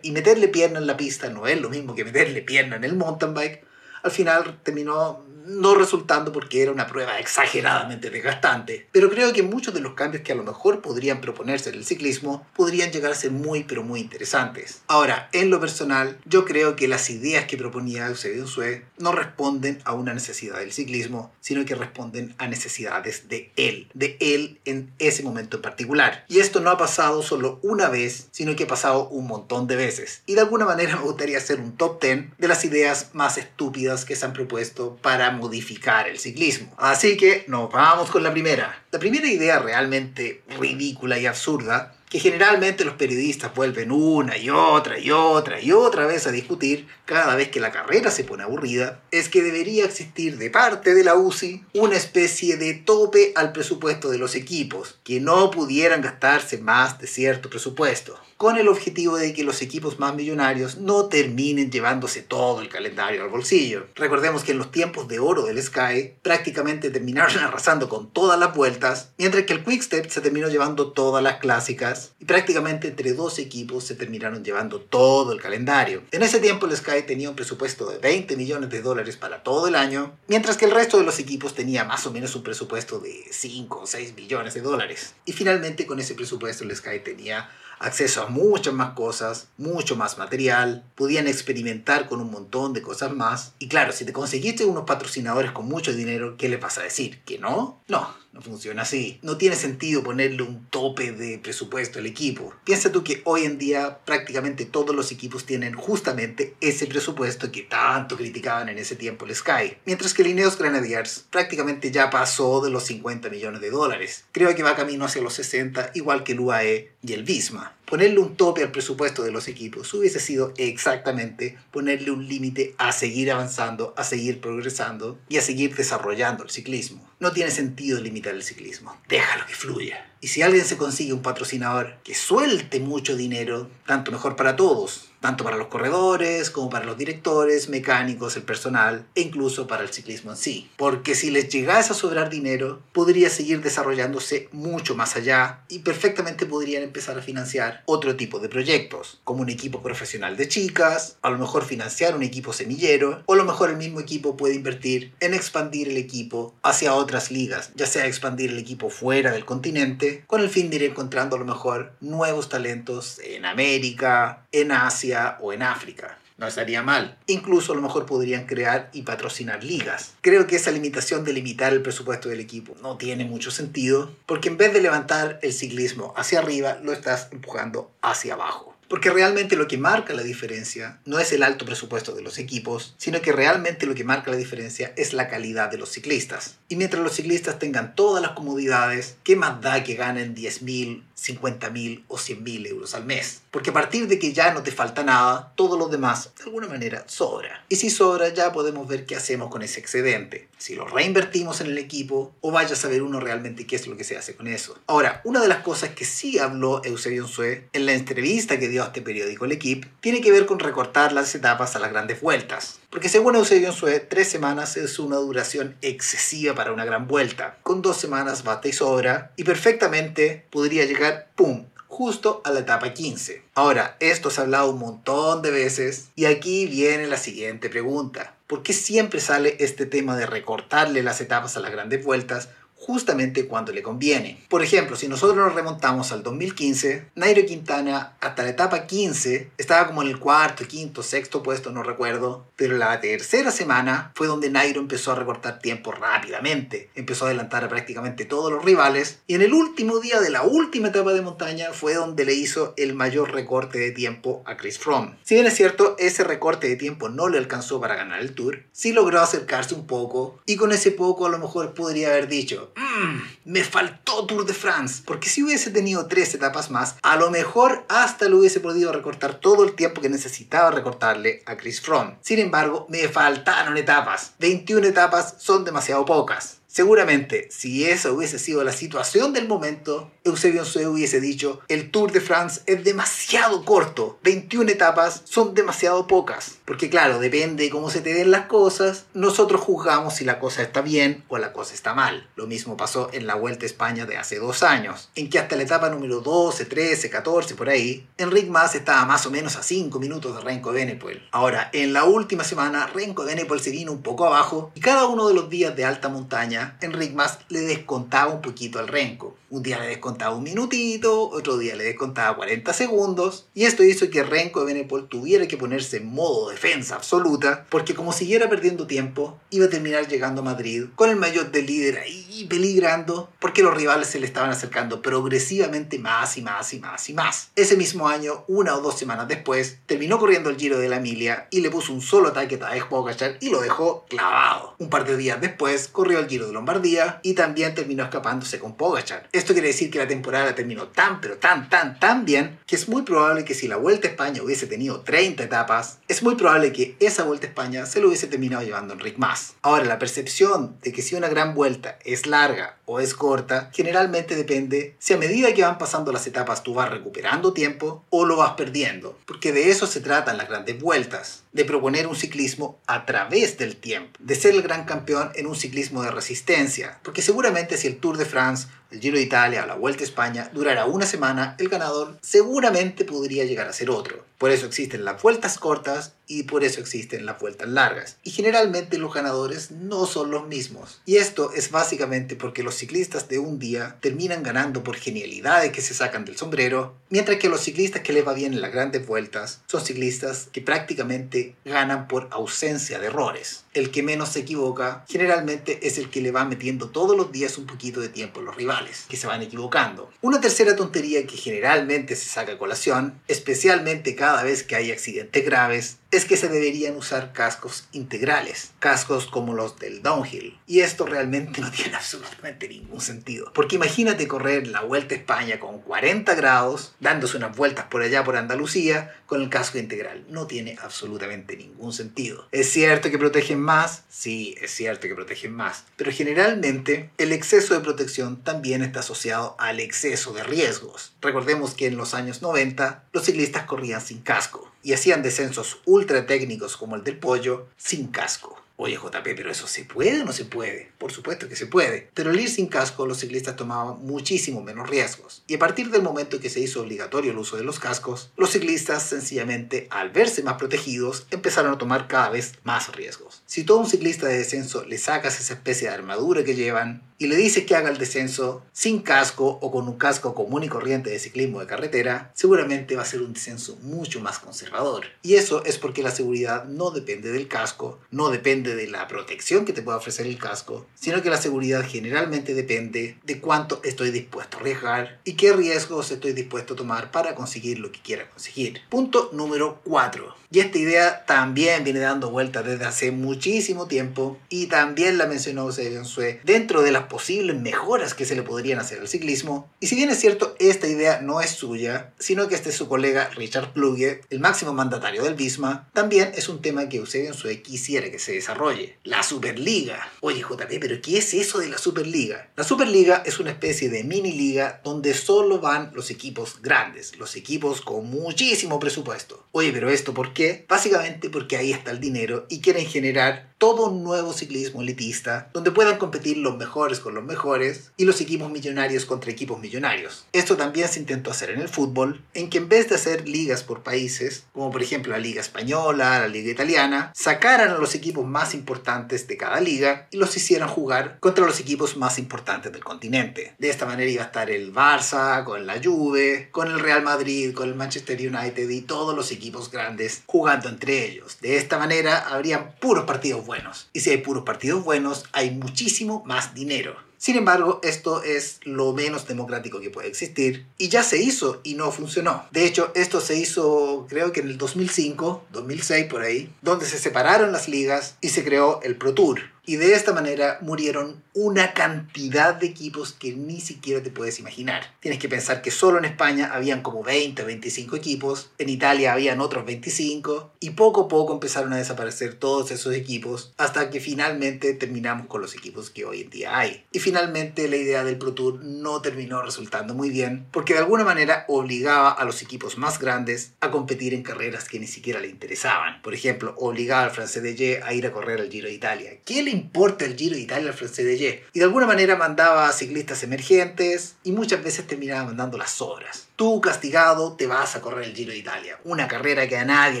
y 0.02 0.10
meterle 0.10 0.48
pierna 0.48 0.78
en 0.78 0.86
la 0.86 0.96
pista 0.96 1.28
no 1.28 1.46
es 1.46 1.60
lo 1.60 1.70
mismo 1.70 1.94
que 1.94 2.04
meterle 2.04 2.42
pierna 2.42 2.76
en 2.76 2.84
el 2.84 2.96
mountain 2.96 3.34
bike, 3.34 3.64
al 4.02 4.10
final 4.10 4.58
terminó 4.62 5.24
no 5.46 5.74
resultando 5.74 6.32
porque 6.32 6.62
era 6.62 6.72
una 6.72 6.86
prueba 6.86 7.18
exageradamente 7.18 8.10
desgastante. 8.10 8.86
Pero 8.92 9.10
creo 9.10 9.32
que 9.32 9.42
muchos 9.42 9.74
de 9.74 9.80
los 9.80 9.94
cambios 9.94 10.22
que 10.22 10.32
a 10.32 10.36
lo 10.36 10.42
mejor 10.42 10.80
podrían 10.80 11.20
proponerse 11.20 11.70
en 11.70 11.76
el 11.76 11.84
ciclismo 11.84 12.46
podrían 12.54 12.90
llegar 12.90 13.12
a 13.12 13.16
ser 13.16 13.30
muy 13.30 13.64
pero 13.64 13.82
muy 13.82 14.00
interesantes. 14.00 14.82
Ahora, 14.86 15.28
en 15.32 15.50
lo 15.50 15.60
personal, 15.60 16.18
yo 16.24 16.44
creo 16.44 16.76
que 16.76 16.88
las 16.88 17.10
ideas 17.10 17.46
que 17.46 17.56
proponía 17.56 18.06
Eusebio 18.06 18.46
Sue 18.46 18.84
no 18.98 19.12
responden 19.12 19.80
a 19.84 19.92
una 19.92 20.14
necesidad 20.14 20.58
del 20.58 20.72
ciclismo, 20.72 21.32
sino 21.40 21.64
que 21.64 21.74
responden 21.74 22.34
a 22.38 22.48
necesidades 22.48 23.28
de 23.28 23.52
él, 23.56 23.88
de 23.94 24.16
él 24.20 24.60
en 24.64 24.92
ese 24.98 25.22
momento 25.22 25.56
en 25.56 25.62
particular. 25.62 26.24
Y 26.28 26.38
esto 26.38 26.60
no 26.60 26.70
ha 26.70 26.78
pasado 26.78 27.22
solo 27.22 27.58
una 27.62 27.88
vez, 27.88 28.28
sino 28.30 28.56
que 28.56 28.64
ha 28.64 28.68
pasado 28.68 29.08
un 29.08 29.26
montón 29.26 29.66
de 29.66 29.76
veces. 29.76 30.22
Y 30.26 30.34
de 30.34 30.40
alguna 30.40 30.64
manera 30.64 30.96
me 30.96 31.02
gustaría 31.02 31.38
hacer 31.38 31.60
un 31.60 31.76
top 31.76 32.00
10 32.00 32.38
de 32.38 32.48
las 32.48 32.64
ideas 32.64 33.10
más 33.12 33.38
estúpidas 33.38 34.04
que 34.04 34.16
se 34.16 34.24
han 34.24 34.32
propuesto 34.32 34.96
para 35.02 35.33
modificar 35.34 36.08
el 36.08 36.18
ciclismo. 36.18 36.74
Así 36.78 37.16
que 37.16 37.44
nos 37.48 37.70
vamos 37.70 38.10
con 38.10 38.22
la 38.22 38.32
primera. 38.32 38.84
La 38.90 38.98
primera 38.98 39.28
idea 39.28 39.58
realmente 39.58 40.42
ridícula 40.58 41.18
y 41.18 41.26
absurda 41.26 41.94
que 42.14 42.20
generalmente 42.20 42.84
los 42.84 42.94
periodistas 42.94 43.52
vuelven 43.56 43.90
una 43.90 44.36
y 44.36 44.48
otra 44.48 45.00
y 45.00 45.10
otra 45.10 45.60
y 45.60 45.72
otra 45.72 46.06
vez 46.06 46.28
a 46.28 46.30
discutir 46.30 46.86
cada 47.06 47.34
vez 47.34 47.48
que 47.48 47.58
la 47.58 47.72
carrera 47.72 48.12
se 48.12 48.22
pone 48.22 48.44
aburrida, 48.44 49.00
es 49.10 49.28
que 49.28 49.42
debería 49.42 49.84
existir 49.84 50.38
de 50.38 50.48
parte 50.48 50.94
de 50.94 51.02
la 51.02 51.16
UCI 51.16 51.64
una 51.74 51.96
especie 51.96 52.56
de 52.56 52.74
tope 52.74 53.32
al 53.34 53.50
presupuesto 53.50 54.10
de 54.10 54.18
los 54.18 54.36
equipos, 54.36 55.00
que 55.02 55.18
no 55.18 55.50
pudieran 55.50 56.02
gastarse 56.02 56.58
más 56.58 57.00
de 57.00 57.08
cierto 57.08 57.50
presupuesto 57.50 58.16
con 58.44 58.58
el 58.58 58.68
objetivo 58.68 59.16
de 59.16 59.32
que 59.32 59.42
los 59.42 59.62
equipos 59.62 59.98
más 59.98 60.14
millonarios 60.14 60.76
no 60.76 61.06
terminen 61.06 61.70
llevándose 61.70 62.20
todo 62.20 62.60
el 62.60 62.68
calendario 62.68 63.22
al 63.22 63.30
bolsillo. 63.30 63.86
Recordemos 63.94 64.44
que 64.44 64.52
en 64.52 64.58
los 64.58 64.70
tiempos 64.70 65.08
de 65.08 65.18
oro 65.18 65.46
del 65.46 65.62
Sky 65.62 66.12
prácticamente 66.20 66.90
terminaron 66.90 67.38
arrasando 67.42 67.88
con 67.88 68.10
todas 68.10 68.38
las 68.38 68.54
vueltas, 68.54 69.12
mientras 69.16 69.44
que 69.44 69.54
el 69.54 69.64
Quickstep 69.64 70.10
se 70.10 70.20
terminó 70.20 70.50
llevando 70.50 70.92
todas 70.92 71.22
las 71.22 71.38
clásicas 71.38 72.12
y 72.20 72.26
prácticamente 72.26 72.88
entre 72.88 73.14
dos 73.14 73.38
equipos 73.38 73.84
se 73.84 73.94
terminaron 73.94 74.44
llevando 74.44 74.78
todo 74.78 75.32
el 75.32 75.40
calendario. 75.40 76.02
En 76.10 76.22
ese 76.22 76.38
tiempo 76.38 76.66
el 76.66 76.76
Sky 76.76 77.04
tenía 77.06 77.30
un 77.30 77.36
presupuesto 77.36 77.88
de 77.88 77.96
20 77.96 78.36
millones 78.36 78.68
de 78.68 78.82
dólares 78.82 79.16
para 79.16 79.42
todo 79.42 79.68
el 79.68 79.74
año, 79.74 80.18
mientras 80.28 80.58
que 80.58 80.66
el 80.66 80.72
resto 80.72 80.98
de 80.98 81.04
los 81.04 81.18
equipos 81.18 81.54
tenía 81.54 81.84
más 81.84 82.06
o 82.06 82.10
menos 82.10 82.36
un 82.36 82.42
presupuesto 82.42 82.98
de 82.98 83.24
5 83.30 83.80
o 83.80 83.86
6 83.86 84.14
millones 84.14 84.52
de 84.52 84.60
dólares. 84.60 85.14
Y 85.24 85.32
finalmente 85.32 85.86
con 85.86 85.98
ese 85.98 86.14
presupuesto 86.14 86.64
el 86.64 86.76
Sky 86.76 87.00
tenía 87.02 87.48
acceso 87.78 88.22
a 88.22 88.28
muchas 88.28 88.74
más 88.74 88.94
cosas, 88.94 89.48
mucho 89.58 89.96
más 89.96 90.18
material, 90.18 90.84
podían 90.94 91.26
experimentar 91.26 92.08
con 92.08 92.20
un 92.20 92.30
montón 92.30 92.72
de 92.72 92.82
cosas 92.82 93.12
más. 93.12 93.54
Y 93.58 93.68
claro, 93.68 93.92
si 93.92 94.04
te 94.04 94.12
conseguiste 94.12 94.64
unos 94.64 94.84
patrocinadores 94.84 95.52
con 95.52 95.66
mucho 95.66 95.92
dinero, 95.92 96.36
¿qué 96.36 96.48
le 96.48 96.56
vas 96.56 96.78
a 96.78 96.82
decir? 96.82 97.20
¿Que 97.24 97.38
no? 97.38 97.80
No, 97.88 98.14
no 98.34 98.42
funciona 98.42 98.82
así. 98.82 99.20
No 99.22 99.38
tiene 99.38 99.54
sentido 99.54 100.02
ponerle 100.02 100.42
un 100.42 100.66
tope 100.66 101.12
de 101.12 101.38
presupuesto 101.38 102.00
al 102.00 102.06
equipo. 102.06 102.52
Piensa 102.64 102.90
tú 102.90 103.04
que 103.04 103.22
hoy 103.24 103.44
en 103.44 103.58
día 103.58 104.00
prácticamente 104.04 104.64
todos 104.64 104.94
los 104.94 105.12
equipos 105.12 105.46
tienen 105.46 105.74
justamente 105.74 106.56
ese 106.60 106.86
presupuesto 106.86 107.52
que 107.52 107.62
tanto 107.62 108.16
criticaban 108.16 108.68
en 108.68 108.78
ese 108.78 108.96
tiempo 108.96 109.24
el 109.24 109.34
Sky. 109.34 109.76
Mientras 109.86 110.12
que 110.12 110.22
el 110.22 110.28
Ineos 110.28 110.58
Grenadiers 110.58 111.24
prácticamente 111.30 111.92
ya 111.92 112.10
pasó 112.10 112.60
de 112.60 112.70
los 112.70 112.82
50 112.84 113.30
millones 113.30 113.60
de 113.60 113.70
dólares. 113.70 114.24
Creo 114.32 114.54
que 114.54 114.64
va 114.64 114.74
camino 114.74 115.04
hacia 115.04 115.22
los 115.22 115.34
60, 115.34 115.92
igual 115.94 116.24
que 116.24 116.32
el 116.32 116.40
UAE 116.40 116.90
y 117.02 117.12
el 117.12 117.22
Visma. 117.22 117.76
Ponerle 117.86 118.18
un 118.18 118.36
tope 118.36 118.62
al 118.62 118.72
presupuesto 118.72 119.22
de 119.22 119.30
los 119.30 119.46
equipos 119.46 119.92
hubiese 119.94 120.18
sido 120.18 120.54
exactamente 120.56 121.58
ponerle 121.70 122.10
un 122.10 122.26
límite 122.26 122.74
a 122.78 122.92
seguir 122.92 123.30
avanzando, 123.30 123.92
a 123.96 124.04
seguir 124.04 124.40
progresando 124.40 125.18
y 125.28 125.36
a 125.36 125.42
seguir 125.42 125.74
desarrollando 125.76 126.44
el 126.44 126.50
ciclismo. 126.50 127.06
No 127.20 127.32
tiene 127.32 127.50
sentido 127.50 128.00
limitar 128.00 128.34
el 128.34 128.42
ciclismo. 128.42 128.96
Déjalo 129.08 129.46
que 129.46 129.54
fluya. 129.54 130.13
Y 130.24 130.28
si 130.28 130.40
alguien 130.40 130.64
se 130.64 130.78
consigue 130.78 131.12
un 131.12 131.20
patrocinador 131.20 131.98
que 132.02 132.14
suelte 132.14 132.80
mucho 132.80 133.14
dinero, 133.14 133.68
tanto 133.86 134.10
mejor 134.10 134.36
para 134.36 134.56
todos, 134.56 135.10
tanto 135.24 135.42
para 135.42 135.56
los 135.56 135.68
corredores 135.68 136.50
como 136.50 136.68
para 136.68 136.84
los 136.84 136.98
directores, 136.98 137.70
mecánicos, 137.70 138.36
el 138.36 138.42
personal 138.42 139.06
e 139.14 139.22
incluso 139.22 139.66
para 139.66 139.82
el 139.82 139.88
ciclismo 139.88 140.32
en 140.32 140.36
sí. 140.36 140.70
Porque 140.76 141.14
si 141.14 141.30
les 141.30 141.48
llegase 141.48 141.92
a 141.92 141.96
sobrar 141.96 142.28
dinero, 142.28 142.82
podría 142.92 143.30
seguir 143.30 143.62
desarrollándose 143.62 144.50
mucho 144.52 144.94
más 144.94 145.16
allá 145.16 145.60
y 145.70 145.78
perfectamente 145.78 146.44
podrían 146.44 146.82
empezar 146.82 147.18
a 147.18 147.22
financiar 147.22 147.82
otro 147.86 148.16
tipo 148.16 148.38
de 148.38 148.50
proyectos, 148.50 149.18
como 149.24 149.40
un 149.40 149.48
equipo 149.48 149.80
profesional 149.80 150.36
de 150.36 150.46
chicas, 150.46 151.16
a 151.22 151.30
lo 151.30 151.38
mejor 151.38 151.64
financiar 151.64 152.14
un 152.14 152.22
equipo 152.22 152.52
semillero, 152.52 153.22
o 153.24 153.32
a 153.32 153.36
lo 153.36 153.46
mejor 153.46 153.70
el 153.70 153.78
mismo 153.78 154.00
equipo 154.00 154.36
puede 154.36 154.56
invertir 154.56 155.14
en 155.20 155.32
expandir 155.32 155.88
el 155.88 155.96
equipo 155.96 156.54
hacia 156.62 156.92
otras 156.94 157.30
ligas, 157.30 157.70
ya 157.74 157.86
sea 157.86 158.06
expandir 158.06 158.50
el 158.50 158.58
equipo 158.58 158.90
fuera 158.90 159.32
del 159.32 159.46
continente, 159.46 160.13
con 160.26 160.40
el 160.40 160.50
fin 160.50 160.70
de 160.70 160.76
ir 160.76 160.82
encontrando 160.84 161.36
a 161.36 161.38
lo 161.38 161.44
mejor 161.44 161.92
nuevos 162.00 162.48
talentos 162.48 163.20
en 163.24 163.44
América, 163.44 164.46
en 164.52 164.72
Asia, 164.72 165.38
o 165.40 165.52
en 165.52 165.62
África. 165.62 166.18
No 166.36 166.48
estaría 166.48 166.82
mal. 166.82 167.16
Incluso 167.28 167.72
a 167.72 167.76
lo 167.76 167.82
mejor 167.82 168.06
podrían 168.06 168.46
crear 168.46 168.90
y 168.92 169.02
patrocinar 169.02 169.62
ligas. 169.62 170.14
Creo 170.20 170.46
que 170.48 170.56
esa 170.56 170.72
limitación 170.72 171.24
de 171.24 171.32
limitar 171.32 171.72
el 171.72 171.82
presupuesto 171.82 172.28
del 172.28 172.40
equipo 172.40 172.74
no 172.82 172.96
tiene 172.96 173.24
mucho 173.24 173.52
sentido, 173.52 174.10
porque 174.26 174.48
en 174.48 174.56
vez 174.56 174.72
de 174.72 174.80
levantar 174.80 175.38
el 175.42 175.52
ciclismo 175.52 176.12
hacia 176.16 176.40
arriba, 176.40 176.78
lo 176.82 176.92
estás 176.92 177.28
empujando 177.30 177.90
hacia 178.02 178.34
abajo. 178.34 178.73
Porque 178.88 179.10
realmente 179.10 179.56
lo 179.56 179.68
que 179.68 179.78
marca 179.78 180.14
la 180.14 180.22
diferencia 180.22 180.98
no 181.04 181.18
es 181.18 181.32
el 181.32 181.42
alto 181.42 181.64
presupuesto 181.64 182.14
de 182.14 182.22
los 182.22 182.38
equipos, 182.38 182.94
sino 182.98 183.22
que 183.22 183.32
realmente 183.32 183.86
lo 183.86 183.94
que 183.94 184.04
marca 184.04 184.30
la 184.30 184.36
diferencia 184.36 184.92
es 184.96 185.12
la 185.12 185.28
calidad 185.28 185.70
de 185.70 185.78
los 185.78 185.90
ciclistas. 185.90 186.56
Y 186.68 186.76
mientras 186.76 187.02
los 187.02 187.14
ciclistas 187.14 187.58
tengan 187.58 187.94
todas 187.94 188.22
las 188.22 188.32
comodidades, 188.32 189.16
¿qué 189.24 189.36
más 189.36 189.60
da 189.60 189.82
que 189.84 189.94
ganen 189.94 190.34
10.000, 190.34 191.02
50.000 191.24 192.04
o 192.08 192.16
100.000 192.16 192.68
euros 192.68 192.94
al 192.94 193.04
mes? 193.04 193.42
Porque 193.50 193.70
a 193.70 193.72
partir 193.72 194.08
de 194.08 194.18
que 194.18 194.32
ya 194.32 194.52
no 194.52 194.62
te 194.62 194.72
falta 194.72 195.02
nada, 195.02 195.52
todo 195.56 195.78
lo 195.78 195.88
demás 195.88 196.30
de 196.36 196.44
alguna 196.44 196.68
manera 196.68 197.04
sobra. 197.06 197.64
Y 197.68 197.76
si 197.76 197.90
sobra, 197.90 198.28
ya 198.28 198.52
podemos 198.52 198.86
ver 198.88 199.06
qué 199.06 199.16
hacemos 199.16 199.50
con 199.50 199.62
ese 199.62 199.80
excedente. 199.80 200.48
Si 200.58 200.74
lo 200.74 200.86
reinvertimos 200.86 201.60
en 201.60 201.68
el 201.68 201.78
equipo 201.78 202.32
o 202.40 202.50
vaya 202.50 202.72
a 202.72 202.76
saber 202.76 203.02
uno 203.02 203.20
realmente 203.20 203.66
qué 203.66 203.76
es 203.76 203.86
lo 203.86 203.96
que 203.96 204.04
se 204.04 204.16
hace 204.16 204.34
con 204.34 204.46
eso. 204.46 204.78
Ahora, 204.86 205.20
una 205.24 205.40
de 205.40 205.48
las 205.48 205.62
cosas 205.62 205.90
que 205.90 206.04
sí 206.04 206.38
habló 206.38 206.82
Eusebio 206.84 207.26
Sue 207.26 207.68
en 207.72 207.86
la 207.86 207.92
entrevista 207.92 208.58
que 208.58 208.68
dio 208.68 208.82
a 208.82 208.86
este 208.86 209.02
periódico 209.02 209.44
El 209.44 209.52
Equipe 209.52 209.88
tiene 210.00 210.20
que 210.20 210.32
ver 210.32 210.46
con 210.46 210.58
recortar 210.58 211.12
las 211.12 211.34
etapas 211.34 211.76
a 211.76 211.78
las 211.78 211.90
grandes 211.90 212.20
vueltas. 212.20 212.78
Porque 212.90 213.08
según 213.08 213.34
Eusebio 213.34 213.72
Sue, 213.72 214.00
tres 214.00 214.28
semanas 214.28 214.76
es 214.76 214.98
una 214.98 215.16
duración 215.16 215.76
excesiva 215.82 216.54
para 216.54 216.72
una 216.72 216.84
gran 216.84 217.08
vuelta. 217.08 217.58
Con 217.62 217.82
dos 217.82 217.96
semanas 217.96 218.44
bate 218.44 218.68
y 218.68 218.72
sobra 218.72 219.32
y 219.36 219.44
perfectamente 219.44 220.46
podría 220.50 220.84
llegar, 220.84 221.13
¡pum!, 221.34 221.66
justo 221.88 222.42
a 222.44 222.50
la 222.50 222.60
etapa 222.60 222.92
15. 222.92 223.44
Ahora, 223.54 223.96
esto 224.00 224.30
se 224.30 224.40
ha 224.40 224.44
hablado 224.44 224.70
un 224.70 224.78
montón 224.78 225.42
de 225.42 225.50
veces 225.50 226.08
y 226.16 226.24
aquí 226.24 226.66
viene 226.66 227.06
la 227.06 227.16
siguiente 227.16 227.70
pregunta. 227.70 228.34
¿Por 228.46 228.62
qué 228.62 228.72
siempre 228.72 229.20
sale 229.20 229.56
este 229.60 229.86
tema 229.86 230.16
de 230.16 230.26
recortarle 230.26 231.02
las 231.02 231.20
etapas 231.20 231.56
a 231.56 231.60
las 231.60 231.70
grandes 231.70 232.04
vueltas 232.04 232.48
justamente 232.86 233.46
cuando 233.46 233.72
le 233.72 233.82
conviene. 233.82 234.38
Por 234.48 234.62
ejemplo, 234.62 234.94
si 234.94 235.08
nosotros 235.08 235.38
nos 235.38 235.54
remontamos 235.54 236.12
al 236.12 236.22
2015, 236.22 237.06
Nairo 237.14 237.46
Quintana 237.46 238.16
hasta 238.20 238.42
la 238.42 238.50
etapa 238.50 238.86
15 238.86 239.52
estaba 239.56 239.86
como 239.86 240.02
en 240.02 240.08
el 240.08 240.18
cuarto, 240.18 240.66
quinto, 240.66 241.02
sexto 241.02 241.42
puesto, 241.42 241.70
no 241.70 241.82
recuerdo, 241.82 242.46
pero 242.56 242.76
la 242.76 243.00
tercera 243.00 243.50
semana 243.50 244.12
fue 244.14 244.26
donde 244.26 244.50
Nairo 244.50 244.80
empezó 244.80 245.12
a 245.12 245.14
recortar 245.14 245.60
tiempo 245.60 245.92
rápidamente, 245.92 246.90
empezó 246.94 247.24
a 247.24 247.28
adelantar 247.28 247.64
a 247.64 247.68
prácticamente 247.68 248.26
todos 248.26 248.52
los 248.52 248.62
rivales 248.62 249.20
y 249.26 249.34
en 249.34 249.42
el 249.42 249.54
último 249.54 249.98
día 250.00 250.20
de 250.20 250.28
la 250.28 250.42
última 250.42 250.88
etapa 250.88 251.14
de 251.14 251.22
montaña 251.22 251.72
fue 251.72 251.94
donde 251.94 252.26
le 252.26 252.34
hizo 252.34 252.74
el 252.76 252.94
mayor 252.94 253.32
recorte 253.32 253.78
de 253.78 253.92
tiempo 253.92 254.42
a 254.44 254.58
Chris 254.58 254.78
Froome. 254.78 255.16
Si 255.22 255.34
bien 255.34 255.46
es 255.46 255.54
cierto, 255.54 255.96
ese 255.98 256.22
recorte 256.22 256.68
de 256.68 256.76
tiempo 256.76 257.08
no 257.08 257.28
le 257.28 257.38
alcanzó 257.38 257.80
para 257.80 257.94
ganar 257.94 258.20
el 258.20 258.34
Tour, 258.34 258.64
sí 258.72 258.92
logró 258.92 259.20
acercarse 259.20 259.74
un 259.74 259.86
poco 259.86 260.40
y 260.44 260.56
con 260.56 260.72
ese 260.72 260.90
poco 260.90 261.24
a 261.24 261.30
lo 261.30 261.38
mejor 261.38 261.72
podría 261.72 262.10
haber 262.10 262.28
dicho, 262.28 262.72
mmm, 262.76 263.20
me 263.44 263.64
faltó 263.64 264.26
Tour 264.26 264.44
de 264.44 264.54
France. 264.54 265.02
Porque 265.04 265.28
si 265.28 265.42
hubiese 265.42 265.70
tenido 265.70 266.06
tres 266.06 266.34
etapas 266.34 266.70
más, 266.70 266.96
a 267.02 267.16
lo 267.16 267.30
mejor 267.30 267.84
hasta 267.88 268.28
lo 268.28 268.38
hubiese 268.38 268.60
podido 268.60 268.92
recortar 268.92 269.34
todo 269.34 269.64
el 269.64 269.74
tiempo 269.74 270.00
que 270.00 270.08
necesitaba 270.08 270.70
recortarle 270.70 271.42
a 271.46 271.56
Chris 271.56 271.80
Froome. 271.80 272.16
Sin 272.20 272.38
embargo, 272.38 272.86
me 272.88 273.08
faltaron 273.08 273.76
etapas. 273.76 274.34
21 274.38 274.86
etapas 274.86 275.36
son 275.38 275.64
demasiado 275.64 276.04
pocas. 276.04 276.58
Seguramente, 276.74 277.46
si 277.52 277.84
esa 277.84 278.10
hubiese 278.10 278.36
sido 278.36 278.64
la 278.64 278.72
situación 278.72 279.32
del 279.32 279.46
momento, 279.46 280.10
Eusebio 280.24 280.64
Sue 280.64 280.88
hubiese 280.88 281.20
dicho, 281.20 281.60
el 281.68 281.92
Tour 281.92 282.10
de 282.10 282.20
France 282.20 282.62
es 282.66 282.82
demasiado 282.82 283.64
corto, 283.64 284.18
21 284.24 284.72
etapas 284.72 285.22
son 285.22 285.54
demasiado 285.54 286.08
pocas. 286.08 286.56
Porque 286.64 286.90
claro, 286.90 287.20
depende 287.20 287.62
de 287.62 287.70
cómo 287.70 287.90
se 287.90 288.00
te 288.00 288.12
den 288.12 288.32
las 288.32 288.46
cosas, 288.46 289.04
nosotros 289.14 289.60
juzgamos 289.60 290.14
si 290.14 290.24
la 290.24 290.40
cosa 290.40 290.62
está 290.62 290.80
bien 290.80 291.22
o 291.28 291.38
la 291.38 291.52
cosa 291.52 291.74
está 291.74 291.94
mal. 291.94 292.28
Lo 292.34 292.48
mismo 292.48 292.76
pasó 292.76 293.08
en 293.12 293.28
la 293.28 293.36
Vuelta 293.36 293.66
a 293.66 293.66
España 293.66 294.04
de 294.04 294.16
hace 294.16 294.40
dos 294.40 294.64
años, 294.64 295.10
en 295.14 295.30
que 295.30 295.38
hasta 295.38 295.54
la 295.54 295.62
etapa 295.62 295.90
número 295.90 296.22
12, 296.22 296.64
13, 296.64 297.08
14, 297.08 297.54
por 297.54 297.68
ahí, 297.68 298.04
Enric 298.18 298.48
Mas 298.48 298.74
estaba 298.74 299.04
más 299.04 299.26
o 299.26 299.30
menos 299.30 299.54
a 299.54 299.62
5 299.62 300.00
minutos 300.00 300.34
de 300.34 300.42
Renko 300.42 300.72
Benepol. 300.72 301.22
Ahora, 301.30 301.70
en 301.72 301.92
la 301.92 302.02
última 302.02 302.42
semana, 302.42 302.88
Renko 302.88 303.22
Benepol 303.22 303.60
se 303.60 303.70
vino 303.70 303.92
un 303.92 304.02
poco 304.02 304.26
abajo 304.26 304.72
y 304.74 304.80
cada 304.80 305.06
uno 305.06 305.28
de 305.28 305.34
los 305.34 305.48
días 305.48 305.76
de 305.76 305.84
alta 305.84 306.08
montaña 306.08 306.63
Enric 306.80 307.14
Mas 307.14 307.38
le 307.48 307.60
descontaba 307.60 308.32
un 308.32 308.40
poquito 308.40 308.78
al 308.78 308.88
Renko. 308.88 309.36
Un 309.54 309.62
día 309.62 309.78
le 309.78 309.86
descontaba 309.86 310.34
un 310.34 310.42
minutito, 310.42 311.30
otro 311.30 311.56
día 311.58 311.76
le 311.76 311.84
descontaba 311.84 312.34
40 312.34 312.72
segundos, 312.72 313.46
y 313.54 313.66
esto 313.66 313.84
hizo 313.84 314.10
que 314.10 314.24
Renko 314.24 314.58
de 314.58 314.66
Benepol 314.66 315.06
tuviera 315.08 315.46
que 315.46 315.56
ponerse 315.56 315.98
en 315.98 316.06
modo 316.06 316.50
defensa 316.50 316.96
absoluta, 316.96 317.64
porque 317.68 317.94
como 317.94 318.12
siguiera 318.12 318.50
perdiendo 318.50 318.88
tiempo, 318.88 319.38
iba 319.50 319.66
a 319.66 319.70
terminar 319.70 320.08
llegando 320.08 320.40
a 320.40 320.44
Madrid 320.44 320.86
con 320.96 321.08
el 321.08 321.14
mayor 321.14 321.52
de 321.52 321.62
líder 321.62 321.98
ahí 321.98 322.46
peligrando, 322.50 323.30
porque 323.38 323.62
los 323.62 323.76
rivales 323.76 324.08
se 324.08 324.18
le 324.18 324.26
estaban 324.26 324.50
acercando 324.50 325.00
progresivamente 325.00 326.00
más 326.00 326.36
y 326.36 326.42
más 326.42 326.74
y 326.74 326.80
más 326.80 327.08
y 327.08 327.14
más. 327.14 327.50
Ese 327.54 327.76
mismo 327.76 328.08
año, 328.08 328.42
una 328.48 328.74
o 328.74 328.80
dos 328.80 328.98
semanas 328.98 329.28
después, 329.28 329.78
terminó 329.86 330.18
corriendo 330.18 330.50
el 330.50 330.56
Giro 330.56 330.80
de 330.80 330.88
la 330.88 330.96
Emilia 330.96 331.46
y 331.52 331.60
le 331.60 331.70
puso 331.70 331.92
un 331.92 332.02
solo 332.02 332.30
ataque 332.30 332.56
a 332.56 332.58
Tadej 332.58 332.88
Pogacar 332.88 333.36
y 333.40 333.50
lo 333.50 333.60
dejó 333.60 334.04
clavado. 334.08 334.74
Un 334.80 334.90
par 334.90 335.06
de 335.06 335.16
días 335.16 335.40
después, 335.40 335.86
corrió 335.86 336.18
el 336.18 336.28
Giro 336.28 336.48
de 336.48 336.52
Lombardía 336.52 337.20
y 337.22 337.34
también 337.34 337.72
terminó 337.76 338.02
escapándose 338.02 338.58
con 338.58 338.74
Pogachar. 338.74 339.28
Esto 339.44 339.52
quiere 339.52 339.68
decir 339.68 339.90
que 339.90 339.98
la 339.98 340.08
temporada 340.08 340.54
terminó 340.54 340.88
tan, 340.88 341.20
pero 341.20 341.36
tan, 341.36 341.68
tan, 341.68 342.00
tan 342.00 342.24
bien 342.24 342.58
que 342.66 342.76
es 342.76 342.88
muy 342.88 343.02
probable 343.02 343.44
que 343.44 343.52
si 343.52 343.68
la 343.68 343.76
Vuelta 343.76 344.08
a 344.08 344.10
España 344.12 344.42
hubiese 344.42 344.66
tenido 344.66 345.02
30 345.02 345.44
etapas, 345.44 345.98
es 346.08 346.22
muy 346.22 346.34
probable 346.34 346.72
que 346.72 346.96
esa 346.98 347.24
Vuelta 347.24 347.46
a 347.46 347.50
España 347.50 347.84
se 347.84 348.00
lo 348.00 348.08
hubiese 348.08 348.26
terminado 348.26 348.64
llevando 348.64 348.94
Enric 348.94 349.18
Mas. 349.18 349.52
Ahora, 349.60 349.84
la 349.84 349.98
percepción 349.98 350.78
de 350.80 350.92
que 350.92 351.02
si 351.02 351.14
una 351.14 351.28
gran 351.28 351.54
vuelta 351.54 351.98
es 352.06 352.26
larga 352.26 352.78
o 352.86 353.00
es 353.00 353.12
corta, 353.12 353.68
generalmente 353.74 354.34
depende 354.34 354.96
si 354.98 355.12
a 355.12 355.18
medida 355.18 355.52
que 355.52 355.60
van 355.60 355.76
pasando 355.76 356.10
las 356.10 356.26
etapas 356.26 356.62
tú 356.62 356.72
vas 356.72 356.88
recuperando 356.88 357.52
tiempo 357.52 358.02
o 358.08 358.24
lo 358.24 358.38
vas 358.38 358.52
perdiendo, 358.52 359.18
porque 359.26 359.52
de 359.52 359.68
eso 359.68 359.86
se 359.86 360.00
tratan 360.00 360.38
las 360.38 360.48
grandes 360.48 360.80
vueltas 360.80 361.43
de 361.54 361.64
proponer 361.64 362.06
un 362.08 362.16
ciclismo 362.16 362.80
a 362.86 363.06
través 363.06 363.56
del 363.56 363.76
tiempo, 363.76 364.10
de 364.18 364.34
ser 364.34 364.54
el 364.54 364.62
gran 364.62 364.84
campeón 364.84 365.30
en 365.36 365.46
un 365.46 365.54
ciclismo 365.54 366.02
de 366.02 366.10
resistencia, 366.10 366.98
porque 367.02 367.22
seguramente 367.22 367.78
si 367.78 367.86
el 367.86 367.96
Tour 367.96 368.18
de 368.18 368.26
France, 368.26 368.66
el 368.90 369.00
Giro 369.00 369.16
de 369.16 369.22
Italia 369.22 369.62
o 369.62 369.66
la 369.66 369.76
Vuelta 369.76 370.02
a 370.02 370.06
España 370.06 370.50
durara 370.52 370.84
una 370.84 371.06
semana, 371.06 371.54
el 371.58 371.68
ganador 371.68 372.18
seguramente 372.20 373.04
podría 373.04 373.44
llegar 373.44 373.68
a 373.68 373.72
ser 373.72 373.88
otro. 373.88 374.26
Por 374.44 374.50
eso 374.50 374.66
existen 374.66 375.06
las 375.06 375.22
vueltas 375.22 375.56
cortas 375.58 376.12
y 376.26 376.42
por 376.42 376.64
eso 376.64 376.78
existen 376.78 377.24
las 377.24 377.40
vueltas 377.40 377.66
largas. 377.66 378.18
Y 378.24 378.30
generalmente 378.30 378.98
los 378.98 379.14
ganadores 379.14 379.70
no 379.70 380.04
son 380.04 380.30
los 380.30 380.46
mismos. 380.46 381.00
Y 381.06 381.16
esto 381.16 381.54
es 381.54 381.70
básicamente 381.70 382.36
porque 382.36 382.62
los 382.62 382.74
ciclistas 382.74 383.26
de 383.30 383.38
un 383.38 383.58
día 383.58 383.96
terminan 384.00 384.42
ganando 384.42 384.84
por 384.84 384.96
genialidades 384.96 385.72
que 385.72 385.80
se 385.80 385.94
sacan 385.94 386.26
del 386.26 386.36
sombrero, 386.36 386.94
mientras 387.08 387.38
que 387.38 387.48
los 387.48 387.62
ciclistas 387.62 388.02
que 388.02 388.12
les 388.12 388.28
va 388.28 388.34
bien 388.34 388.52
en 388.52 388.60
las 388.60 388.70
grandes 388.70 389.06
vueltas 389.06 389.62
son 389.66 389.82
ciclistas 389.82 390.48
que 390.52 390.60
prácticamente 390.60 391.56
ganan 391.64 392.06
por 392.06 392.28
ausencia 392.30 392.98
de 392.98 393.06
errores. 393.06 393.63
El 393.74 393.90
que 393.90 394.02
menos 394.02 394.30
se 394.30 394.40
equivoca 394.40 395.04
generalmente 395.08 395.86
es 395.86 395.98
el 395.98 396.08
que 396.08 396.20
le 396.20 396.30
va 396.30 396.44
metiendo 396.44 396.90
todos 396.90 397.16
los 397.16 397.32
días 397.32 397.58
un 397.58 397.66
poquito 397.66 398.00
de 398.00 398.08
tiempo 398.08 398.40
a 398.40 398.44
los 398.44 398.54
rivales, 398.54 399.04
que 399.08 399.16
se 399.16 399.26
van 399.26 399.42
equivocando. 399.42 400.10
Una 400.22 400.40
tercera 400.40 400.76
tontería 400.76 401.26
que 401.26 401.36
generalmente 401.36 402.14
se 402.14 402.28
saca 402.28 402.52
a 402.52 402.58
colación, 402.58 403.20
especialmente 403.26 404.14
cada 404.14 404.44
vez 404.44 404.62
que 404.62 404.76
hay 404.76 404.92
accidentes 404.92 405.44
graves, 405.44 405.98
es 406.16 406.24
que 406.24 406.36
se 406.36 406.48
deberían 406.48 406.96
usar 406.96 407.32
cascos 407.32 407.88
integrales, 407.92 408.70
cascos 408.78 409.26
como 409.26 409.52
los 409.54 409.78
del 409.78 410.02
downhill. 410.02 410.58
Y 410.66 410.80
esto 410.80 411.06
realmente 411.06 411.60
no 411.60 411.70
tiene 411.70 411.96
absolutamente 411.96 412.68
ningún 412.68 413.00
sentido. 413.00 413.52
Porque 413.54 413.76
imagínate 413.76 414.28
correr 414.28 414.66
la 414.66 414.82
Vuelta 414.82 415.14
a 415.14 415.18
España 415.18 415.58
con 415.58 415.80
40 415.80 416.34
grados, 416.34 416.94
dándose 417.00 417.36
unas 417.36 417.56
vueltas 417.56 417.86
por 417.86 418.02
allá 418.02 418.22
por 418.22 418.36
Andalucía, 418.36 419.14
con 419.26 419.42
el 419.42 419.48
casco 419.48 419.78
integral. 419.78 420.24
No 420.28 420.46
tiene 420.46 420.76
absolutamente 420.80 421.56
ningún 421.56 421.92
sentido. 421.92 422.46
¿Es 422.52 422.70
cierto 422.70 423.10
que 423.10 423.18
protegen 423.18 423.60
más? 423.60 424.04
Sí, 424.08 424.54
es 424.60 424.70
cierto 424.70 425.08
que 425.08 425.14
protegen 425.14 425.52
más. 425.52 425.84
Pero 425.96 426.12
generalmente 426.12 427.10
el 427.18 427.32
exceso 427.32 427.74
de 427.74 427.80
protección 427.80 428.42
también 428.42 428.82
está 428.82 429.00
asociado 429.00 429.56
al 429.58 429.80
exceso 429.80 430.32
de 430.32 430.44
riesgos. 430.44 431.14
Recordemos 431.20 431.74
que 431.74 431.86
en 431.86 431.96
los 431.96 432.14
años 432.14 432.42
90 432.42 433.04
los 433.12 433.24
ciclistas 433.24 433.64
corrían 433.64 434.00
sin 434.00 434.20
casco 434.20 434.73
y 434.84 434.92
hacían 434.92 435.22
descensos 435.22 435.78
ultra 435.86 436.26
técnicos 436.26 436.76
como 436.76 436.94
el 436.94 437.02
del 437.02 437.18
pollo 437.18 437.66
sin 437.76 438.08
casco. 438.08 438.64
Oye, 438.76 438.96
JP, 438.96 439.22
pero 439.36 439.52
eso 439.52 439.68
se 439.68 439.84
puede 439.84 440.22
o 440.22 440.24
no 440.24 440.32
se 440.32 440.44
puede? 440.44 440.90
Por 440.98 441.12
supuesto 441.12 441.48
que 441.48 441.54
se 441.54 441.66
puede. 441.66 442.10
Pero 442.12 442.30
al 442.30 442.40
ir 442.40 442.50
sin 442.50 442.66
casco, 442.66 443.06
los 443.06 443.18
ciclistas 443.18 443.54
tomaban 443.54 444.04
muchísimo 444.04 444.62
menos 444.62 444.90
riesgos. 444.90 445.44
Y 445.46 445.54
a 445.54 445.58
partir 445.60 445.90
del 445.90 446.02
momento 446.02 446.40
que 446.40 446.50
se 446.50 446.58
hizo 446.58 446.80
obligatorio 446.80 447.30
el 447.30 447.38
uso 447.38 447.56
de 447.56 447.62
los 447.62 447.78
cascos, 447.78 448.32
los 448.36 448.50
ciclistas 448.50 449.04
sencillamente, 449.04 449.86
al 449.90 450.10
verse 450.10 450.42
más 450.42 450.54
protegidos, 450.54 451.28
empezaron 451.30 451.72
a 451.72 451.78
tomar 451.78 452.08
cada 452.08 452.30
vez 452.30 452.54
más 452.64 452.92
riesgos. 452.96 453.42
Si 453.46 453.62
todo 453.62 453.78
un 453.78 453.88
ciclista 453.88 454.26
de 454.26 454.38
descenso 454.38 454.84
le 454.84 454.98
sacas 454.98 455.38
esa 455.38 455.54
especie 455.54 455.88
de 455.88 455.94
armadura 455.94 456.42
que 456.42 456.56
llevan, 456.56 457.04
y 457.18 457.26
le 457.26 457.36
dices 457.36 457.64
que 457.64 457.76
haga 457.76 457.90
el 457.90 457.98
descenso 457.98 458.62
sin 458.72 459.00
casco 459.00 459.58
o 459.60 459.70
con 459.70 459.88
un 459.88 459.96
casco 459.98 460.34
común 460.34 460.64
y 460.64 460.68
corriente 460.68 461.10
de 461.10 461.18
ciclismo 461.18 461.60
de 461.60 461.66
carretera, 461.66 462.32
seguramente 462.34 462.96
va 462.96 463.02
a 463.02 463.06
ser 463.06 463.22
un 463.22 463.32
descenso 463.32 463.76
mucho 463.82 464.20
más 464.20 464.38
conservador. 464.38 465.06
Y 465.22 465.34
eso 465.34 465.64
es 465.64 465.78
porque 465.78 466.02
la 466.02 466.10
seguridad 466.10 466.64
no 466.64 466.90
depende 466.90 467.30
del 467.30 467.48
casco, 467.48 468.00
no 468.10 468.30
depende 468.30 468.74
de 468.74 468.88
la 468.88 469.06
protección 469.06 469.64
que 469.64 469.72
te 469.72 469.82
pueda 469.82 469.98
ofrecer 469.98 470.26
el 470.26 470.38
casco, 470.38 470.86
sino 470.94 471.22
que 471.22 471.30
la 471.30 471.40
seguridad 471.40 471.84
generalmente 471.86 472.54
depende 472.54 473.18
de 473.22 473.40
cuánto 473.40 473.80
estoy 473.84 474.10
dispuesto 474.10 474.56
a 474.56 474.60
arriesgar 474.60 475.20
y 475.24 475.34
qué 475.34 475.52
riesgos 475.52 476.10
estoy 476.10 476.32
dispuesto 476.32 476.74
a 476.74 476.76
tomar 476.76 477.10
para 477.10 477.34
conseguir 477.34 477.78
lo 477.78 477.92
que 477.92 478.00
quiera 478.00 478.28
conseguir. 478.28 478.80
Punto 478.88 479.30
número 479.32 479.80
4. 479.84 480.43
Y 480.54 480.60
esta 480.60 480.78
idea 480.78 481.24
también 481.26 481.82
viene 481.82 481.98
dando 481.98 482.30
vueltas 482.30 482.64
desde 482.64 482.84
hace 482.84 483.10
muchísimo 483.10 483.88
tiempo 483.88 484.38
y 484.48 484.66
también 484.66 485.18
la 485.18 485.26
mencionó 485.26 485.72
Sebastián 485.72 486.04
Sue 486.04 486.40
dentro 486.44 486.82
de 486.82 486.92
las 486.92 487.08
posibles 487.08 487.60
mejoras 487.60 488.14
que 488.14 488.24
se 488.24 488.36
le 488.36 488.44
podrían 488.44 488.78
hacer 488.78 489.00
al 489.00 489.08
ciclismo. 489.08 489.68
Y 489.80 489.88
si 489.88 489.96
bien 489.96 490.10
es 490.10 490.20
cierto, 490.20 490.54
esta 490.60 490.86
idea 490.86 491.20
no 491.20 491.40
es 491.40 491.50
suya, 491.50 492.12
sino 492.20 492.46
que 492.46 492.54
este 492.54 492.68
es 492.68 492.76
su 492.76 492.86
colega 492.86 493.30
Richard 493.30 493.72
Plugge, 493.72 494.20
el 494.30 494.38
máximo 494.38 494.72
mandatario 494.72 495.24
del 495.24 495.34
Bisma, 495.34 495.88
también 495.92 496.30
es 496.36 496.48
un 496.48 496.62
tema 496.62 496.88
que 496.88 496.98
Eusebio 496.98 497.34
Sue 497.34 497.60
quisiera 497.60 498.08
que 498.08 498.20
se 498.20 498.30
desarrolle. 498.30 498.96
La 499.02 499.24
Superliga. 499.24 500.08
Oye, 500.20 500.42
JP, 500.48 500.78
pero 500.80 501.02
¿qué 501.02 501.18
es 501.18 501.34
eso 501.34 501.58
de 501.58 501.66
la 501.66 501.78
Superliga? 501.78 502.50
La 502.54 502.62
Superliga 502.62 503.24
es 503.26 503.40
una 503.40 503.50
especie 503.50 503.88
de 503.88 504.04
mini 504.04 504.30
liga 504.30 504.80
donde 504.84 505.14
solo 505.14 505.58
van 505.58 505.90
los 505.94 506.12
equipos 506.12 506.62
grandes, 506.62 507.18
los 507.18 507.34
equipos 507.34 507.80
con 507.80 508.08
muchísimo 508.08 508.78
presupuesto. 508.78 509.44
Oye, 509.50 509.72
pero 509.72 509.90
esto, 509.90 510.14
¿por 510.14 510.32
qué? 510.32 510.43
Básicamente 510.68 511.30
porque 511.30 511.56
ahí 511.56 511.72
está 511.72 511.90
el 511.90 512.00
dinero 512.00 512.46
y 512.48 512.60
quieren 512.60 512.86
generar 512.86 513.53
todo 513.64 513.86
un 513.86 514.04
nuevo 514.04 514.34
ciclismo 514.34 514.82
elitista 514.82 515.48
donde 515.54 515.70
puedan 515.70 515.96
competir 515.96 516.36
los 516.36 516.58
mejores 516.58 517.00
con 517.00 517.14
los 517.14 517.24
mejores 517.24 517.92
y 517.96 518.04
los 518.04 518.20
equipos 518.20 518.50
millonarios 518.50 519.06
contra 519.06 519.30
equipos 519.30 519.58
millonarios. 519.58 520.26
Esto 520.34 520.58
también 520.58 520.86
se 520.86 521.00
intentó 521.00 521.30
hacer 521.30 521.48
en 521.48 521.62
el 521.62 521.70
fútbol, 521.70 522.22
en 522.34 522.50
que 522.50 522.58
en 522.58 522.68
vez 522.68 522.90
de 522.90 522.96
hacer 522.96 523.26
ligas 523.26 523.62
por 523.62 523.82
países, 523.82 524.44
como 524.52 524.70
por 524.70 524.82
ejemplo 524.82 525.12
la 525.12 525.18
liga 525.18 525.40
española, 525.40 526.20
la 526.20 526.28
liga 526.28 526.50
italiana, 526.50 527.10
sacaran 527.14 527.70
a 527.70 527.78
los 527.78 527.94
equipos 527.94 528.26
más 528.26 528.52
importantes 528.52 529.26
de 529.28 529.38
cada 529.38 529.58
liga 529.60 530.08
y 530.10 530.18
los 530.18 530.36
hicieran 530.36 530.68
jugar 530.68 531.16
contra 531.20 531.46
los 531.46 531.58
equipos 531.58 531.96
más 531.96 532.18
importantes 532.18 532.70
del 532.70 532.84
continente. 532.84 533.54
De 533.58 533.70
esta 533.70 533.86
manera 533.86 534.10
iba 534.10 534.24
a 534.24 534.26
estar 534.26 534.50
el 534.50 534.74
Barça, 534.74 535.42
con 535.42 535.66
la 535.66 535.80
Juve, 535.82 536.50
con 536.50 536.70
el 536.70 536.80
Real 536.80 537.02
Madrid, 537.02 537.54
con 537.54 537.70
el 537.70 537.76
Manchester 537.76 538.18
United 538.20 538.68
y 538.68 538.82
todos 538.82 539.16
los 539.16 539.32
equipos 539.32 539.70
grandes 539.70 540.22
jugando 540.26 540.68
entre 540.68 541.06
ellos. 541.06 541.38
De 541.40 541.56
esta 541.56 541.78
manera 541.78 542.28
habrían 542.28 542.74
puros 542.78 543.04
partidos 543.04 543.46
Y 543.92 544.00
si 544.00 544.10
hay 544.10 544.18
puros 544.18 544.44
partidos 544.44 544.84
buenos, 544.84 545.24
hay 545.32 545.50
muchísimo 545.50 546.22
más 546.26 546.54
dinero. 546.54 546.96
Sin 547.24 547.36
embargo, 547.36 547.80
esto 547.82 548.22
es 548.22 548.60
lo 548.64 548.92
menos 548.92 549.26
democrático 549.26 549.80
que 549.80 549.88
puede 549.88 550.08
existir 550.08 550.66
y 550.76 550.90
ya 550.90 551.02
se 551.02 551.22
hizo 551.22 551.60
y 551.64 551.72
no 551.74 551.90
funcionó. 551.90 552.44
De 552.50 552.66
hecho, 552.66 552.92
esto 552.94 553.20
se 553.20 553.38
hizo 553.38 554.06
creo 554.10 554.30
que 554.32 554.40
en 554.40 554.48
el 554.48 554.58
2005, 554.58 555.46
2006 555.50 556.04
por 556.06 556.20
ahí, 556.20 556.52
donde 556.60 556.84
se 556.84 556.98
separaron 556.98 557.50
las 557.50 557.66
ligas 557.66 558.16
y 558.20 558.28
se 558.28 558.44
creó 558.44 558.80
el 558.82 558.96
Pro 558.96 559.14
Tour. 559.14 559.53
Y 559.66 559.76
de 559.76 559.94
esta 559.94 560.12
manera 560.12 560.58
murieron 560.60 561.22
una 561.34 561.72
cantidad 561.72 562.54
de 562.54 562.66
equipos 562.66 563.12
que 563.12 563.32
ni 563.32 563.60
siquiera 563.60 564.02
te 564.02 564.10
puedes 564.10 564.38
imaginar. 564.38 564.94
Tienes 565.00 565.18
que 565.18 565.28
pensar 565.28 565.62
que 565.62 565.70
solo 565.70 565.98
en 565.98 566.04
España 566.04 566.50
habían 566.52 566.82
como 566.82 567.02
20 567.02 567.42
o 567.42 567.46
25 567.46 567.96
equipos, 567.96 568.50
en 568.58 568.68
Italia 568.68 569.12
habían 569.12 569.40
otros 569.40 569.66
25 569.66 570.52
y 570.60 570.70
poco 570.70 571.02
a 571.02 571.08
poco 571.08 571.32
empezaron 571.32 571.72
a 571.72 571.76
desaparecer 571.76 572.34
todos 572.34 572.70
esos 572.70 572.94
equipos 572.94 573.52
hasta 573.56 573.90
que 573.90 574.00
finalmente 574.00 574.74
terminamos 574.74 575.26
con 575.26 575.40
los 575.40 575.54
equipos 575.54 575.90
que 575.90 576.04
hoy 576.04 576.20
en 576.20 576.30
día 576.30 576.56
hay. 576.56 576.84
Y 576.92 577.00
finalmente 577.00 577.66
la 577.68 577.76
idea 577.76 578.04
del 578.04 578.18
Pro 578.18 578.34
Tour 578.34 578.62
no 578.62 579.00
terminó 579.02 579.42
resultando 579.42 579.94
muy 579.94 580.10
bien 580.10 580.46
porque 580.52 580.74
de 580.74 580.80
alguna 580.80 581.04
manera 581.04 581.46
obligaba 581.48 582.10
a 582.10 582.24
los 582.24 582.42
equipos 582.42 582.78
más 582.78 583.00
grandes 583.00 583.52
a 583.60 583.70
competir 583.70 584.14
en 584.14 584.22
carreras 584.22 584.68
que 584.68 584.78
ni 584.78 584.86
siquiera 584.86 585.20
le 585.20 585.28
interesaban. 585.28 586.00
Por 586.02 586.14
ejemplo, 586.14 586.54
obligaba 586.58 587.04
al 587.04 587.10
francés 587.10 587.42
de 587.42 587.56
Ye 587.56 587.82
a 587.82 587.92
ir 587.92 588.06
a 588.06 588.12
correr 588.12 588.40
al 588.40 588.50
Giro 588.50 588.68
de 588.68 588.74
Italia. 588.74 589.18
¿Qué 589.24 589.42
le 589.42 589.53
importa 589.54 590.04
el 590.04 590.16
Giro 590.16 590.36
de 590.36 590.42
Italia 590.42 590.70
al 590.70 590.76
francés 590.76 591.04
de 591.06 591.16
Ye? 591.16 591.44
Y 591.52 591.60
de 591.60 591.64
alguna 591.64 591.86
manera 591.86 592.16
mandaba 592.16 592.68
a 592.68 592.72
ciclistas 592.72 593.22
emergentes 593.22 594.16
y 594.22 594.32
muchas 594.32 594.62
veces 594.62 594.86
terminaba 594.86 595.24
mandando 595.24 595.56
las 595.56 595.80
obras. 595.80 596.26
Tú 596.36 596.60
castigado 596.60 597.34
te 597.34 597.46
vas 597.46 597.76
a 597.76 597.80
correr 597.80 598.08
el 598.08 598.14
Giro 598.14 598.32
de 598.32 598.38
Italia, 598.38 598.78
una 598.84 599.08
carrera 599.08 599.48
que 599.48 599.56
a 599.56 599.64
nadie 599.64 600.00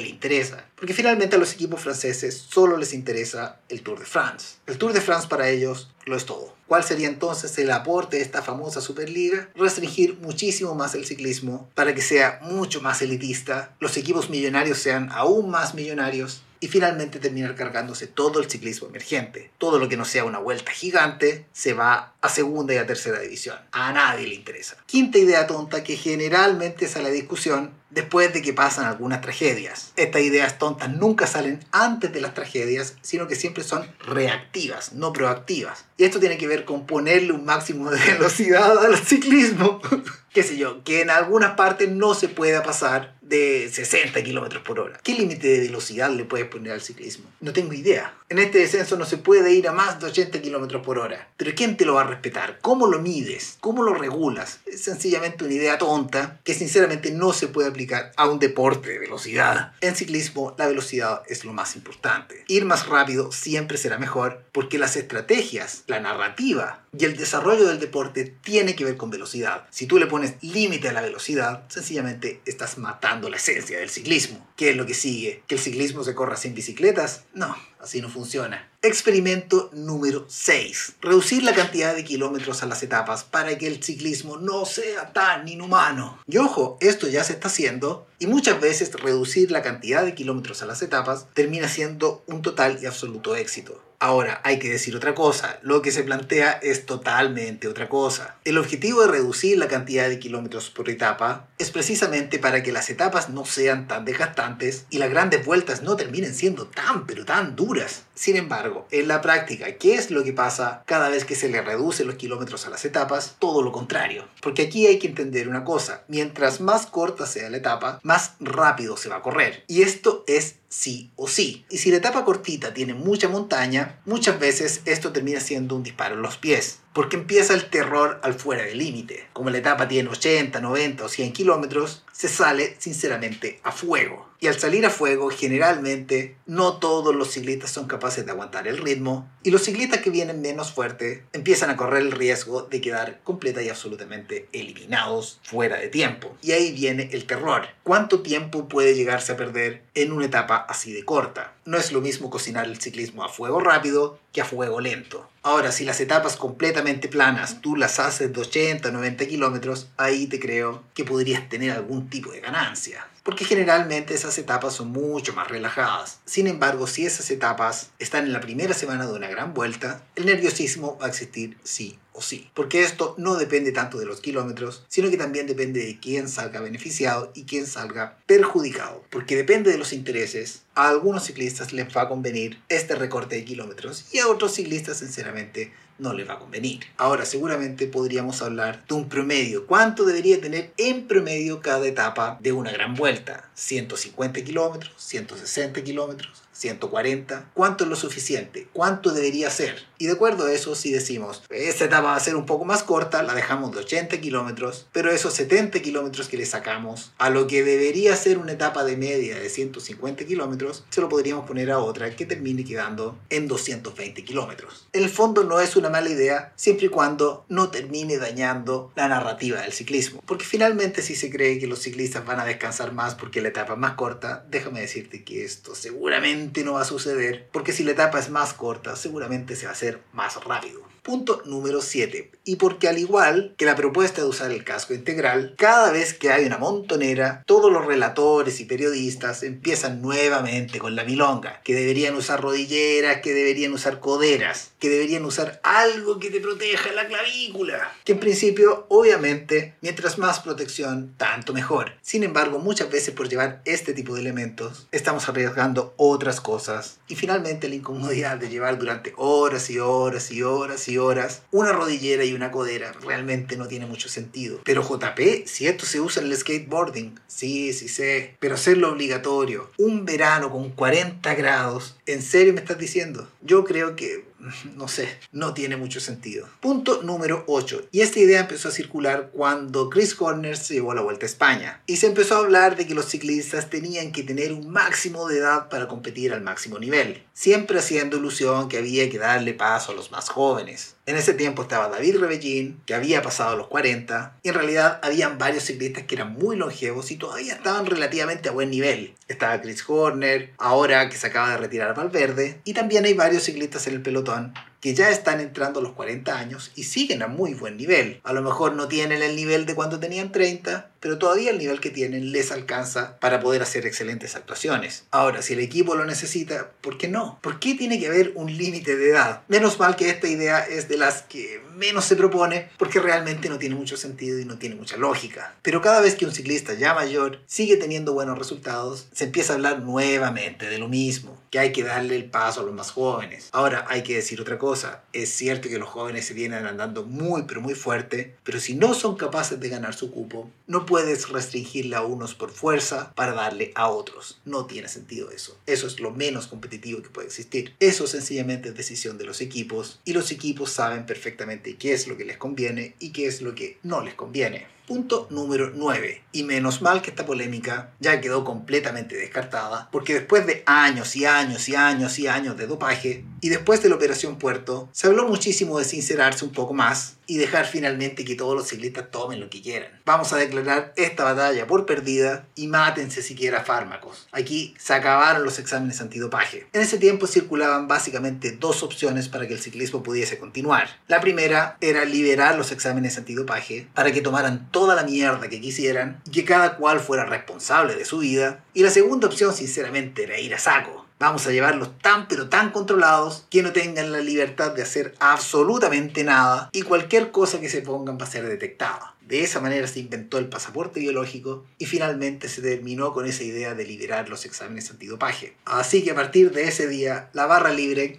le 0.00 0.08
interesa, 0.08 0.66
porque 0.74 0.92
finalmente 0.92 1.36
a 1.36 1.38
los 1.38 1.52
equipos 1.52 1.80
franceses 1.80 2.36
solo 2.36 2.76
les 2.76 2.92
interesa 2.92 3.60
el 3.68 3.82
Tour 3.82 4.00
de 4.00 4.04
France. 4.04 4.56
El 4.66 4.78
Tour 4.78 4.92
de 4.92 5.00
France 5.00 5.28
para 5.28 5.48
ellos 5.48 5.90
lo 6.04 6.16
es 6.16 6.26
todo. 6.26 6.54
¿Cuál 6.66 6.82
sería 6.82 7.08
entonces 7.08 7.56
el 7.58 7.70
aporte 7.70 8.16
de 8.16 8.22
esta 8.22 8.42
famosa 8.42 8.80
Superliga? 8.80 9.48
Restringir 9.54 10.18
muchísimo 10.20 10.74
más 10.74 10.94
el 10.94 11.04
ciclismo 11.04 11.68
para 11.74 11.94
que 11.94 12.02
sea 12.02 12.40
mucho 12.42 12.80
más 12.80 13.02
elitista, 13.02 13.74
los 13.80 13.96
equipos 13.96 14.30
millonarios 14.30 14.78
sean 14.78 15.10
aún 15.12 15.50
más 15.50 15.74
millonarios 15.74 16.42
y 16.64 16.68
finalmente 16.68 17.18
terminar 17.18 17.54
cargándose 17.56 18.06
todo 18.06 18.40
el 18.40 18.48
ciclismo 18.48 18.88
emergente. 18.88 19.50
Todo 19.58 19.78
lo 19.78 19.86
que 19.86 19.98
no 19.98 20.06
sea 20.06 20.24
una 20.24 20.38
vuelta 20.38 20.72
gigante 20.72 21.44
se 21.52 21.74
va 21.74 22.14
a 22.22 22.30
segunda 22.30 22.72
y 22.72 22.78
a 22.78 22.86
tercera 22.86 23.20
división. 23.20 23.58
A 23.70 23.92
nadie 23.92 24.26
le 24.26 24.34
interesa. 24.34 24.78
Quinta 24.86 25.18
idea 25.18 25.46
tonta 25.46 25.84
que 25.84 25.98
generalmente 25.98 26.88
sale 26.88 27.10
a 27.10 27.12
discusión 27.12 27.72
después 27.94 28.32
de 28.32 28.42
que 28.42 28.52
pasan 28.52 28.86
algunas 28.86 29.20
tragedias. 29.20 29.92
Estas 29.96 30.22
ideas 30.22 30.58
tontas 30.58 30.90
nunca 30.90 31.26
salen 31.26 31.64
antes 31.70 32.12
de 32.12 32.20
las 32.20 32.34
tragedias, 32.34 32.96
sino 33.02 33.26
que 33.26 33.36
siempre 33.36 33.64
son 33.64 33.86
reactivas, 34.00 34.92
no 34.92 35.12
proactivas. 35.12 35.84
Y 35.96 36.04
esto 36.04 36.20
tiene 36.20 36.36
que 36.36 36.48
ver 36.48 36.64
con 36.64 36.86
ponerle 36.86 37.32
un 37.32 37.44
máximo 37.44 37.90
de 37.90 37.98
velocidad 38.12 38.84
al 38.84 38.98
ciclismo. 38.98 39.80
qué 40.34 40.42
sé 40.42 40.56
yo, 40.56 40.82
que 40.82 41.00
en 41.00 41.10
algunas 41.10 41.54
partes 41.54 41.88
no 41.88 42.12
se 42.12 42.28
pueda 42.28 42.64
pasar 42.64 43.14
de 43.22 43.70
60 43.72 44.22
kilómetros 44.24 44.62
por 44.64 44.80
hora. 44.80 44.98
¿Qué 45.02 45.14
límite 45.14 45.46
de 45.46 45.60
velocidad 45.60 46.10
le 46.10 46.24
puedes 46.24 46.48
poner 46.48 46.72
al 46.72 46.80
ciclismo? 46.80 47.30
No 47.40 47.52
tengo 47.52 47.72
idea. 47.72 48.12
En 48.28 48.40
este 48.40 48.58
descenso 48.58 48.96
no 48.96 49.06
se 49.06 49.16
puede 49.16 49.52
ir 49.52 49.68
a 49.68 49.72
más 49.72 50.00
de 50.00 50.06
80 50.06 50.42
kilómetros 50.42 50.84
por 50.84 50.98
hora. 50.98 51.28
Pero 51.36 51.52
¿quién 51.54 51.76
te 51.76 51.84
lo 51.84 51.94
va 51.94 52.02
a 52.02 52.08
respetar? 52.08 52.58
¿Cómo 52.60 52.88
lo 52.88 52.98
mides? 52.98 53.58
¿Cómo 53.60 53.84
lo 53.84 53.94
regulas? 53.94 54.58
Es 54.66 54.82
sencillamente 54.82 55.44
una 55.44 55.54
idea 55.54 55.78
tonta 55.78 56.40
que 56.42 56.52
sinceramente 56.52 57.12
no 57.12 57.32
se 57.32 57.46
puede 57.46 57.68
aplicar 57.68 57.83
a 57.92 58.28
un 58.28 58.38
deporte 58.38 58.90
de 58.90 58.98
velocidad. 58.98 59.72
En 59.80 59.96
ciclismo 59.96 60.54
la 60.58 60.66
velocidad 60.66 61.22
es 61.28 61.44
lo 61.44 61.52
más 61.52 61.76
importante. 61.76 62.44
Ir 62.48 62.64
más 62.64 62.86
rápido 62.86 63.32
siempre 63.32 63.78
será 63.78 63.98
mejor 63.98 64.44
porque 64.52 64.78
las 64.78 64.96
estrategias, 64.96 65.84
la 65.86 66.00
narrativa 66.00 66.84
y 66.96 67.04
el 67.04 67.16
desarrollo 67.16 67.66
del 67.66 67.80
deporte 67.80 68.36
tiene 68.42 68.76
que 68.76 68.84
ver 68.84 68.96
con 68.96 69.10
velocidad. 69.10 69.66
Si 69.70 69.86
tú 69.86 69.98
le 69.98 70.06
pones 70.06 70.34
límite 70.42 70.88
a 70.88 70.92
la 70.92 71.00
velocidad, 71.00 71.64
sencillamente 71.68 72.40
estás 72.46 72.78
matando 72.78 73.28
la 73.28 73.36
esencia 73.36 73.78
del 73.78 73.90
ciclismo. 73.90 74.46
¿Qué 74.56 74.70
es 74.70 74.76
lo 74.76 74.86
que 74.86 74.94
sigue? 74.94 75.42
¿Que 75.46 75.56
el 75.56 75.60
ciclismo 75.60 76.04
se 76.04 76.14
corra 76.14 76.36
sin 76.36 76.54
bicicletas? 76.54 77.24
No, 77.34 77.56
así 77.84 78.00
no 78.00 78.08
funciona. 78.08 78.68
Experimento 78.82 79.70
número 79.72 80.26
6. 80.28 80.96
Reducir 81.00 81.42
la 81.42 81.54
cantidad 81.54 81.94
de 81.94 82.04
kilómetros 82.04 82.62
a 82.62 82.66
las 82.66 82.82
etapas 82.82 83.24
para 83.24 83.56
que 83.56 83.66
el 83.66 83.82
ciclismo 83.82 84.36
no 84.36 84.64
sea 84.66 85.12
tan 85.12 85.46
inhumano. 85.48 86.18
Y 86.26 86.38
ojo, 86.38 86.76
esto 86.80 87.06
ya 87.08 87.22
se 87.24 87.34
está 87.34 87.48
haciendo 87.48 88.06
y 88.18 88.26
muchas 88.26 88.60
veces 88.60 88.92
reducir 88.92 89.50
la 89.50 89.62
cantidad 89.62 90.04
de 90.04 90.14
kilómetros 90.14 90.62
a 90.62 90.66
las 90.66 90.82
etapas 90.82 91.26
termina 91.34 91.68
siendo 91.68 92.22
un 92.26 92.42
total 92.42 92.78
y 92.82 92.86
absoluto 92.86 93.36
éxito. 93.36 93.80
Ahora, 93.98 94.40
hay 94.44 94.58
que 94.58 94.70
decir 94.70 94.96
otra 94.96 95.14
cosa, 95.14 95.58
lo 95.62 95.82
que 95.82 95.92
se 95.92 96.02
plantea 96.02 96.52
es 96.52 96.86
totalmente 96.86 97.68
otra 97.68 97.88
cosa. 97.88 98.36
El 98.44 98.58
objetivo 98.58 99.02
de 99.02 99.08
reducir 99.08 99.58
la 99.58 99.68
cantidad 99.68 100.08
de 100.08 100.18
kilómetros 100.18 100.70
por 100.70 100.90
etapa 100.90 101.48
es 101.58 101.70
precisamente 101.70 102.38
para 102.38 102.62
que 102.62 102.72
las 102.72 102.90
etapas 102.90 103.30
no 103.30 103.44
sean 103.44 103.88
tan 103.88 104.04
desgastantes 104.04 104.86
y 104.90 104.98
las 104.98 105.10
grandes 105.10 105.44
vueltas 105.44 105.82
no 105.82 105.96
terminen 105.96 106.34
siendo 106.34 106.66
tan 106.66 107.06
pero 107.06 107.24
tan 107.24 107.56
duras. 107.56 108.04
Sin 108.14 108.36
embargo, 108.36 108.86
en 108.90 109.08
la 109.08 109.20
práctica, 109.20 109.72
¿qué 109.72 109.94
es 109.94 110.10
lo 110.10 110.22
que 110.22 110.32
pasa 110.32 110.82
cada 110.86 111.08
vez 111.08 111.24
que 111.24 111.34
se 111.34 111.48
le 111.48 111.62
reducen 111.62 112.06
los 112.06 112.16
kilómetros 112.16 112.66
a 112.66 112.70
las 112.70 112.84
etapas? 112.84 113.36
Todo 113.38 113.62
lo 113.62 113.72
contrario. 113.72 114.28
Porque 114.40 114.62
aquí 114.62 114.86
hay 114.86 114.98
que 114.98 115.08
entender 115.08 115.48
una 115.48 115.64
cosa, 115.64 116.04
mientras 116.08 116.60
más 116.60 116.86
corta 116.86 117.26
sea 117.26 117.50
la 117.50 117.56
etapa, 117.56 118.00
más 118.02 118.34
rápido 118.40 118.96
se 118.96 119.08
va 119.08 119.16
a 119.16 119.22
correr. 119.22 119.64
Y 119.66 119.82
esto 119.82 120.24
es 120.26 120.56
sí 120.74 121.10
o 121.16 121.28
sí. 121.28 121.64
Y 121.70 121.78
si 121.78 121.90
la 121.90 121.98
etapa 121.98 122.24
cortita 122.24 122.74
tiene 122.74 122.94
mucha 122.94 123.28
montaña, 123.28 124.00
muchas 124.04 124.40
veces 124.40 124.82
esto 124.84 125.12
termina 125.12 125.40
siendo 125.40 125.76
un 125.76 125.84
disparo 125.84 126.16
en 126.16 126.22
los 126.22 126.36
pies. 126.36 126.80
Porque 126.94 127.16
empieza 127.16 127.54
el 127.54 127.68
terror 127.70 128.20
al 128.22 128.34
fuera 128.34 128.62
del 128.62 128.78
límite. 128.78 129.26
Como 129.32 129.50
la 129.50 129.58
etapa 129.58 129.88
tiene 129.88 130.08
80, 130.08 130.60
90 130.60 131.04
o 131.04 131.08
100 131.08 131.32
kilómetros, 131.32 132.04
se 132.12 132.28
sale 132.28 132.76
sinceramente 132.78 133.58
a 133.64 133.72
fuego. 133.72 134.28
Y 134.38 134.46
al 134.46 134.60
salir 134.60 134.86
a 134.86 134.90
fuego, 134.90 135.28
generalmente 135.30 136.36
no 136.46 136.78
todos 136.78 137.12
los 137.12 137.32
ciclistas 137.32 137.72
son 137.72 137.88
capaces 137.88 138.24
de 138.24 138.30
aguantar 138.30 138.68
el 138.68 138.78
ritmo. 138.78 139.28
Y 139.42 139.50
los 139.50 139.64
ciclistas 139.64 140.02
que 140.02 140.10
vienen 140.10 140.40
menos 140.40 140.72
fuerte 140.72 141.24
empiezan 141.32 141.70
a 141.70 141.76
correr 141.76 142.02
el 142.02 142.12
riesgo 142.12 142.62
de 142.62 142.80
quedar 142.80 143.20
completa 143.24 143.60
y 143.60 143.70
absolutamente 143.70 144.48
eliminados 144.52 145.40
fuera 145.42 145.78
de 145.78 145.88
tiempo. 145.88 146.36
Y 146.42 146.52
ahí 146.52 146.72
viene 146.72 147.08
el 147.12 147.24
terror. 147.24 147.66
¿Cuánto 147.82 148.22
tiempo 148.22 148.68
puede 148.68 148.94
llegarse 148.94 149.32
a 149.32 149.36
perder 149.36 149.82
en 149.94 150.12
una 150.12 150.26
etapa 150.26 150.56
así 150.68 150.92
de 150.92 151.04
corta? 151.04 151.53
No 151.64 151.78
es 151.78 151.92
lo 151.92 152.00
mismo 152.00 152.30
cocinar 152.30 152.66
el 152.66 152.80
ciclismo 152.80 153.24
a 153.24 153.28
fuego 153.28 153.60
rápido 153.60 154.18
que 154.32 154.40
a 154.40 154.44
fuego 154.44 154.80
lento. 154.80 155.28
Ahora, 155.42 155.72
si 155.72 155.84
las 155.84 156.00
etapas 156.00 156.36
completamente 156.36 157.08
planas 157.08 157.60
tú 157.60 157.76
las 157.76 157.98
haces 157.98 158.32
de 158.32 158.40
80, 158.40 158.90
90 158.90 159.26
kilómetros, 159.26 159.88
ahí 159.96 160.26
te 160.26 160.40
creo 160.40 160.82
que 160.94 161.04
podrías 161.04 161.48
tener 161.48 161.72
algún 161.72 162.08
tipo 162.08 162.32
de 162.32 162.40
ganancia. 162.40 163.06
Porque 163.22 163.44
generalmente 163.44 164.14
esas 164.14 164.36
etapas 164.38 164.74
son 164.74 164.92
mucho 164.92 165.32
más 165.32 165.48
relajadas. 165.48 166.20
Sin 166.26 166.46
embargo, 166.46 166.86
si 166.86 167.06
esas 167.06 167.30
etapas 167.30 167.90
están 167.98 168.24
en 168.24 168.32
la 168.32 168.40
primera 168.40 168.74
semana 168.74 169.06
de 169.06 169.14
una 169.14 169.28
gran 169.28 169.54
vuelta, 169.54 170.02
el 170.14 170.26
nerviosismo 170.26 170.98
va 170.98 171.06
a 171.06 171.08
existir 171.08 171.56
sí 171.62 171.98
o 172.14 172.22
sí. 172.22 172.48
Porque 172.54 172.82
esto 172.82 173.14
no 173.18 173.36
depende 173.36 173.72
tanto 173.72 173.98
de 173.98 174.06
los 174.06 174.20
kilómetros, 174.20 174.84
sino 174.88 175.10
que 175.10 175.18
también 175.18 175.46
depende 175.46 175.84
de 175.84 175.98
quién 176.00 176.28
salga 176.28 176.60
beneficiado 176.60 177.30
y 177.34 177.44
quién 177.44 177.66
salga 177.66 178.16
perjudicado. 178.26 179.04
Porque 179.10 179.36
depende 179.36 179.70
de 179.70 179.78
los 179.78 179.92
intereses. 179.92 180.62
A 180.74 180.88
algunos 180.88 181.24
ciclistas 181.24 181.72
les 181.72 181.94
va 181.94 182.02
a 182.02 182.08
convenir 182.08 182.58
este 182.68 182.94
recorte 182.94 183.36
de 183.36 183.44
kilómetros 183.44 184.06
y 184.12 184.18
a 184.20 184.28
otros 184.28 184.54
ciclistas, 184.54 184.98
sinceramente, 184.98 185.72
no 185.98 186.12
les 186.12 186.28
va 186.28 186.34
a 186.34 186.38
convenir. 186.38 186.80
Ahora, 186.96 187.24
seguramente 187.24 187.86
podríamos 187.86 188.42
hablar 188.42 188.84
de 188.86 188.94
un 188.94 189.08
promedio. 189.08 189.66
¿Cuánto 189.66 190.04
debería 190.04 190.40
tener 190.40 190.72
en 190.76 191.06
promedio 191.06 191.60
cada 191.60 191.86
etapa 191.86 192.38
de 192.40 192.52
una 192.52 192.72
gran 192.72 192.94
vuelta? 192.94 193.50
¿150 193.56 194.44
kilómetros? 194.44 194.92
¿160 194.98 195.82
kilómetros? 195.82 196.43
140. 196.54 197.50
¿Cuánto 197.52 197.84
es 197.84 197.90
lo 197.90 197.96
suficiente? 197.96 198.68
¿Cuánto 198.72 199.10
debería 199.10 199.50
ser? 199.50 199.84
Y 199.98 200.06
de 200.06 200.12
acuerdo 200.12 200.46
a 200.46 200.52
eso, 200.52 200.74
si 200.74 200.90
decimos, 200.90 201.42
esta 201.50 201.84
etapa 201.84 202.08
va 202.08 202.16
a 202.16 202.20
ser 202.20 202.36
un 202.36 202.46
poco 202.46 202.64
más 202.64 202.82
corta, 202.82 203.22
la 203.22 203.34
dejamos 203.34 203.72
de 203.72 203.80
80 203.80 204.20
kilómetros, 204.20 204.86
pero 204.92 205.10
esos 205.10 205.34
70 205.34 205.80
kilómetros 205.80 206.28
que 206.28 206.36
le 206.36 206.46
sacamos 206.46 207.12
a 207.18 207.30
lo 207.30 207.46
que 207.46 207.62
debería 207.62 208.16
ser 208.16 208.38
una 208.38 208.52
etapa 208.52 208.84
de 208.84 208.96
media 208.96 209.36
de 209.38 209.48
150 209.48 210.24
kilómetros, 210.24 210.84
se 210.90 211.00
lo 211.00 211.08
podríamos 211.08 211.46
poner 211.46 211.70
a 211.70 211.78
otra 211.78 212.14
que 212.14 212.26
termine 212.26 212.64
quedando 212.64 213.18
en 213.30 213.48
220 213.48 214.24
kilómetros. 214.24 214.88
El 214.92 215.08
fondo 215.08 215.44
no 215.44 215.60
es 215.60 215.76
una 215.76 215.90
mala 215.90 216.10
idea, 216.10 216.52
siempre 216.56 216.86
y 216.86 216.90
cuando 216.90 217.44
no 217.48 217.70
termine 217.70 218.18
dañando 218.18 218.92
la 218.96 219.08
narrativa 219.08 219.60
del 219.60 219.72
ciclismo. 219.72 220.22
Porque 220.26 220.44
finalmente 220.44 221.02
si 221.02 221.14
se 221.16 221.30
cree 221.30 221.58
que 221.58 221.66
los 221.66 221.80
ciclistas 221.80 222.24
van 222.24 222.40
a 222.40 222.44
descansar 222.44 222.92
más 222.92 223.14
porque 223.14 223.40
la 223.40 223.48
etapa 223.48 223.74
es 223.74 223.78
más 223.78 223.94
corta, 223.94 224.44
déjame 224.50 224.80
decirte 224.80 225.24
que 225.24 225.44
esto 225.44 225.74
seguramente 225.74 226.43
no 226.64 226.74
va 226.74 226.82
a 226.82 226.84
suceder, 226.84 227.48
porque 227.52 227.72
si 227.72 227.84
la 227.84 227.92
etapa 227.92 228.18
es 228.18 228.30
más 228.30 228.54
corta, 228.54 228.96
seguramente 228.96 229.56
se 229.56 229.66
va 229.66 229.70
a 229.70 229.74
hacer 229.74 230.00
más 230.12 230.42
rápido. 230.44 230.93
Punto 231.04 231.42
número 231.44 231.82
7. 231.82 232.30
Y 232.44 232.56
porque 232.56 232.88
al 232.88 232.98
igual 232.98 233.54
que 233.58 233.66
la 233.66 233.76
propuesta 233.76 234.22
de 234.22 234.26
usar 234.26 234.50
el 234.50 234.64
casco 234.64 234.94
integral, 234.94 235.54
cada 235.58 235.92
vez 235.92 236.14
que 236.14 236.30
hay 236.30 236.46
una 236.46 236.56
montonera, 236.56 237.42
todos 237.44 237.70
los 237.70 237.84
relatores 237.84 238.58
y 238.60 238.64
periodistas 238.64 239.42
empiezan 239.42 240.00
nuevamente 240.00 240.78
con 240.78 240.96
la 240.96 241.04
milonga, 241.04 241.60
que 241.62 241.74
deberían 241.74 242.16
usar 242.16 242.40
rodilleras, 242.40 243.20
que 243.20 243.34
deberían 243.34 243.74
usar 243.74 244.00
coderas, 244.00 244.72
que 244.78 244.88
deberían 244.88 245.26
usar 245.26 245.60
algo 245.62 246.18
que 246.18 246.30
te 246.30 246.40
proteja 246.40 246.90
la 246.92 247.06
clavícula. 247.06 247.92
Que 248.04 248.12
en 248.12 248.20
principio, 248.20 248.86
obviamente, 248.88 249.74
mientras 249.82 250.16
más 250.16 250.40
protección, 250.40 251.12
tanto 251.18 251.52
mejor. 251.52 251.92
Sin 252.00 252.24
embargo, 252.24 252.60
muchas 252.60 252.90
veces 252.90 253.12
por 253.12 253.28
llevar 253.28 253.60
este 253.66 253.92
tipo 253.92 254.14
de 254.14 254.22
elementos, 254.22 254.86
estamos 254.90 255.28
arriesgando 255.28 255.92
otras 255.98 256.40
cosas. 256.40 256.98
Y 257.08 257.16
finalmente 257.16 257.68
la 257.68 257.74
incomodidad 257.74 258.38
de 258.38 258.48
llevar 258.48 258.78
durante 258.78 259.12
horas 259.18 259.68
y 259.68 259.78
horas 259.78 260.30
y 260.30 260.42
horas 260.42 260.88
y 260.88 260.93
horas 260.98 261.42
una 261.50 261.72
rodillera 261.72 262.24
y 262.24 262.32
una 262.32 262.50
codera. 262.50 262.92
Realmente 263.04 263.56
no 263.56 263.68
tiene 263.68 263.86
mucho 263.86 264.08
sentido. 264.08 264.60
Pero 264.64 264.82
JP, 264.82 265.46
si 265.46 265.66
esto 265.66 265.86
se 265.86 266.00
usa 266.00 266.22
en 266.22 266.30
el 266.30 266.36
skateboarding, 266.36 267.18
sí, 267.26 267.72
sí 267.72 267.88
sé. 267.88 268.36
Pero 268.40 268.54
hacerlo 268.54 268.90
obligatorio, 268.90 269.70
un 269.78 270.04
verano 270.04 270.50
con 270.50 270.70
40 270.70 271.34
grados, 271.34 271.96
¿en 272.06 272.22
serio 272.22 272.54
me 272.54 272.60
estás 272.60 272.78
diciendo? 272.78 273.28
Yo 273.42 273.64
creo 273.64 273.96
que 273.96 274.24
no 274.76 274.88
sé, 274.88 275.08
no 275.32 275.54
tiene 275.54 275.76
mucho 275.76 276.00
sentido. 276.00 276.48
Punto 276.60 277.02
número 277.02 277.44
8. 277.46 277.88
Y 277.92 278.00
esta 278.00 278.20
idea 278.20 278.40
empezó 278.40 278.68
a 278.68 278.72
circular 278.72 279.30
cuando 279.32 279.90
Chris 279.90 280.16
Horner 280.18 280.56
se 280.56 280.74
llevó 280.74 280.94
la 280.94 281.02
vuelta 281.02 281.26
a 281.26 281.28
España. 281.28 281.82
Y 281.86 281.96
se 281.96 282.06
empezó 282.06 282.36
a 282.36 282.38
hablar 282.38 282.76
de 282.76 282.86
que 282.86 282.94
los 282.94 283.06
ciclistas 283.06 283.70
tenían 283.70 284.12
que 284.12 284.22
tener 284.22 284.52
un 284.52 284.70
máximo 284.70 285.28
de 285.28 285.38
edad 285.38 285.68
para 285.68 285.88
competir 285.88 286.32
al 286.32 286.42
máximo 286.42 286.78
nivel. 286.78 287.22
Siempre 287.32 287.78
haciendo 287.78 288.16
ilusión 288.16 288.68
que 288.68 288.78
había 288.78 289.10
que 289.10 289.18
darle 289.18 289.54
paso 289.54 289.92
a 289.92 289.94
los 289.94 290.10
más 290.10 290.28
jóvenes. 290.28 290.94
En 291.06 291.16
ese 291.16 291.34
tiempo 291.34 291.62
estaba 291.62 291.88
David 291.88 292.16
Rebellín, 292.18 292.80
que 292.86 292.94
había 292.94 293.20
pasado 293.20 293.56
los 293.56 293.66
40, 293.66 294.38
y 294.42 294.48
en 294.48 294.54
realidad 294.54 295.00
habían 295.02 295.36
varios 295.36 295.64
ciclistas 295.64 296.04
que 296.04 296.14
eran 296.14 296.32
muy 296.32 296.56
longevos 296.56 297.10
y 297.10 297.16
todavía 297.16 297.54
estaban 297.54 297.84
relativamente 297.84 298.48
a 298.48 298.52
buen 298.52 298.70
nivel. 298.70 299.14
Estaba 299.28 299.60
Chris 299.60 299.84
Horner, 299.86 300.54
ahora 300.56 301.10
que 301.10 301.18
se 301.18 301.26
acaba 301.26 301.50
de 301.50 301.58
retirar 301.58 301.94
Valverde, 301.94 302.60
y 302.64 302.72
también 302.72 303.04
hay 303.04 303.12
varios 303.12 303.42
ciclistas 303.42 303.86
en 303.86 303.94
el 303.94 304.02
pelotón 304.02 304.33
done 304.34 304.73
que 304.84 304.92
ya 304.92 305.08
están 305.08 305.40
entrando 305.40 305.80
los 305.80 305.94
40 305.94 306.36
años 306.36 306.70
y 306.74 306.84
siguen 306.84 307.22
a 307.22 307.26
muy 307.26 307.54
buen 307.54 307.78
nivel. 307.78 308.20
A 308.22 308.34
lo 308.34 308.42
mejor 308.42 308.74
no 308.74 308.86
tienen 308.86 309.22
el 309.22 309.34
nivel 309.34 309.64
de 309.64 309.74
cuando 309.74 309.98
tenían 309.98 310.30
30, 310.30 310.90
pero 311.00 311.16
todavía 311.16 311.52
el 311.52 311.56
nivel 311.56 311.80
que 311.80 311.88
tienen 311.88 312.32
les 312.32 312.52
alcanza 312.52 313.18
para 313.18 313.40
poder 313.40 313.62
hacer 313.62 313.86
excelentes 313.86 314.36
actuaciones. 314.36 315.04
Ahora, 315.10 315.40
si 315.40 315.54
el 315.54 315.60
equipo 315.60 315.94
lo 315.94 316.04
necesita, 316.04 316.70
¿por 316.82 316.98
qué 316.98 317.08
no? 317.08 317.38
¿Por 317.40 317.60
qué 317.60 317.74
tiene 317.74 317.98
que 317.98 318.08
haber 318.08 318.32
un 318.34 318.54
límite 318.54 318.94
de 318.94 319.08
edad? 319.08 319.40
Menos 319.48 319.78
mal 319.78 319.96
que 319.96 320.10
esta 320.10 320.28
idea 320.28 320.60
es 320.60 320.86
de 320.86 320.98
las 320.98 321.22
que 321.22 321.62
menos 321.76 322.04
se 322.04 322.14
propone 322.14 322.68
porque 322.76 323.00
realmente 323.00 323.48
no 323.48 323.58
tiene 323.58 323.74
mucho 323.74 323.96
sentido 323.96 324.38
y 324.38 324.44
no 324.44 324.58
tiene 324.58 324.74
mucha 324.74 324.98
lógica. 324.98 325.54
Pero 325.62 325.80
cada 325.80 326.02
vez 326.02 326.14
que 326.14 326.26
un 326.26 326.32
ciclista 326.32 326.74
ya 326.74 326.92
mayor 326.92 327.40
sigue 327.46 327.78
teniendo 327.78 328.12
buenos 328.12 328.38
resultados, 328.38 329.08
se 329.12 329.24
empieza 329.24 329.54
a 329.54 329.56
hablar 329.56 329.80
nuevamente 329.80 330.68
de 330.68 330.78
lo 330.78 330.88
mismo, 330.88 331.40
que 331.50 331.58
hay 331.58 331.72
que 331.72 331.84
darle 331.84 332.16
el 332.16 332.30
paso 332.30 332.60
a 332.60 332.64
los 332.64 332.74
más 332.74 332.90
jóvenes. 332.90 333.48
Ahora 333.52 333.86
hay 333.88 334.02
que 334.02 334.16
decir 334.16 334.40
otra 334.42 334.58
cosa 334.58 334.73
es 335.12 335.30
cierto 335.30 335.68
que 335.68 335.78
los 335.78 335.88
jóvenes 335.88 336.26
se 336.26 336.34
vienen 336.34 336.66
andando 336.66 337.04
muy 337.04 337.44
pero 337.44 337.60
muy 337.60 337.74
fuerte, 337.74 338.34
pero 338.42 338.58
si 338.58 338.74
no 338.74 338.94
son 338.94 339.16
capaces 339.16 339.60
de 339.60 339.68
ganar 339.68 339.94
su 339.94 340.10
cupo, 340.10 340.50
no 340.66 340.86
puedes 340.86 341.28
restringirle 341.28 341.96
a 341.96 342.02
unos 342.02 342.34
por 342.34 342.50
fuerza 342.50 343.12
para 343.14 343.32
darle 343.32 343.72
a 343.74 343.88
otros. 343.88 344.40
No 344.44 344.66
tiene 344.66 344.88
sentido 344.88 345.30
eso. 345.30 345.56
Eso 345.66 345.86
es 345.86 346.00
lo 346.00 346.10
menos 346.10 346.46
competitivo 346.46 347.02
que 347.02 347.10
puede 347.10 347.28
existir. 347.28 347.74
Eso 347.78 348.06
sencillamente 348.06 348.70
es 348.70 348.76
decisión 348.76 349.18
de 349.18 349.24
los 349.24 349.40
equipos 349.40 350.00
y 350.04 350.12
los 350.12 350.30
equipos 350.30 350.70
saben 350.70 351.06
perfectamente 351.06 351.76
qué 351.76 351.92
es 351.92 352.08
lo 352.08 352.16
que 352.16 352.24
les 352.24 352.36
conviene 352.36 352.94
y 352.98 353.10
qué 353.10 353.26
es 353.26 353.42
lo 353.42 353.54
que 353.54 353.78
no 353.82 354.02
les 354.02 354.14
conviene. 354.14 354.73
Punto 354.86 355.26
número 355.30 355.70
9. 355.74 356.24
Y 356.32 356.42
menos 356.42 356.82
mal 356.82 357.00
que 357.00 357.08
esta 357.08 357.24
polémica 357.24 357.94
ya 358.00 358.20
quedó 358.20 358.44
completamente 358.44 359.16
descartada, 359.16 359.88
porque 359.90 360.12
después 360.12 360.46
de 360.46 360.62
años 360.66 361.16
y 361.16 361.24
años 361.24 361.68
y 361.70 361.74
años 361.74 362.18
y 362.18 362.26
años 362.26 362.58
de 362.58 362.66
dopaje, 362.66 363.24
y 363.40 363.48
después 363.48 363.82
de 363.82 363.88
la 363.88 363.94
Operación 363.94 364.36
Puerto, 364.36 364.88
se 364.92 365.06
habló 365.06 365.26
muchísimo 365.26 365.78
de 365.78 365.84
sincerarse 365.84 366.44
un 366.44 366.52
poco 366.52 366.74
más 366.74 367.16
y 367.26 367.38
dejar 367.38 367.66
finalmente 367.66 368.24
que 368.24 368.34
todos 368.34 368.54
los 368.54 368.68
ciclistas 368.68 369.10
tomen 369.10 369.40
lo 369.40 369.48
que 369.48 369.62
quieran. 369.62 370.00
Vamos 370.04 370.32
a 370.32 370.36
declarar 370.36 370.92
esta 370.96 371.24
batalla 371.24 371.66
por 371.66 371.86
perdida 371.86 372.46
y 372.54 372.66
mátense 372.66 373.22
siquiera 373.22 373.64
fármacos. 373.64 374.28
Aquí 374.32 374.74
se 374.78 374.94
acabaron 374.94 375.44
los 375.44 375.58
exámenes 375.58 376.00
antidopaje. 376.00 376.66
En 376.72 376.82
ese 376.82 376.98
tiempo 376.98 377.26
circulaban 377.26 377.88
básicamente 377.88 378.52
dos 378.52 378.82
opciones 378.82 379.28
para 379.28 379.46
que 379.46 379.54
el 379.54 379.60
ciclismo 379.60 380.02
pudiese 380.02 380.38
continuar. 380.38 380.88
La 381.08 381.20
primera 381.20 381.78
era 381.80 382.04
liberar 382.04 382.56
los 382.56 382.72
exámenes 382.72 383.16
antidopaje 383.16 383.88
para 383.94 384.12
que 384.12 384.20
tomaran 384.20 384.70
toda 384.74 384.94
la 384.94 385.04
mierda 385.04 385.48
que 385.48 385.62
quisieran 385.62 386.20
y 386.26 386.32
que 386.32 386.44
cada 386.44 386.76
cual 386.76 387.00
fuera 387.00 387.24
responsable 387.24 387.94
de 387.94 388.04
su 388.04 388.18
vida. 388.18 388.62
Y 388.74 388.82
la 388.82 388.90
segunda 388.90 389.28
opción 389.28 389.54
sinceramente 389.54 390.24
era 390.24 390.38
ir 390.38 390.54
a 390.54 390.58
saco 390.58 391.04
Vamos 391.20 391.46
a 391.46 391.52
llevarlos 391.52 391.96
tan 392.00 392.26
pero 392.26 392.48
tan 392.48 392.70
controlados 392.70 393.46
que 393.48 393.62
no 393.62 393.72
tengan 393.72 394.10
la 394.10 394.18
libertad 394.18 394.72
de 394.72 394.82
hacer 394.82 395.14
absolutamente 395.20 396.24
nada 396.24 396.68
y 396.72 396.82
cualquier 396.82 397.30
cosa 397.30 397.60
que 397.60 397.68
se 397.68 397.82
pongan 397.82 398.18
va 398.18 398.24
a 398.24 398.30
ser 398.30 398.46
detectada. 398.46 399.14
De 399.20 399.42
esa 399.42 399.60
manera 399.60 399.86
se 399.86 400.00
inventó 400.00 400.38
el 400.38 400.48
pasaporte 400.48 401.00
biológico 401.00 401.64
y 401.78 401.86
finalmente 401.86 402.48
se 402.48 402.60
terminó 402.60 403.12
con 403.12 403.26
esa 403.26 403.44
idea 403.44 403.74
de 403.74 403.86
liberar 403.86 404.28
los 404.28 404.44
exámenes 404.44 404.90
antidopaje. 404.90 405.56
Así 405.64 406.02
que 406.02 406.10
a 406.10 406.14
partir 406.14 406.50
de 406.50 406.64
ese 406.64 406.88
día, 406.88 407.30
la 407.32 407.46
barra 407.46 407.72
libre 407.72 408.18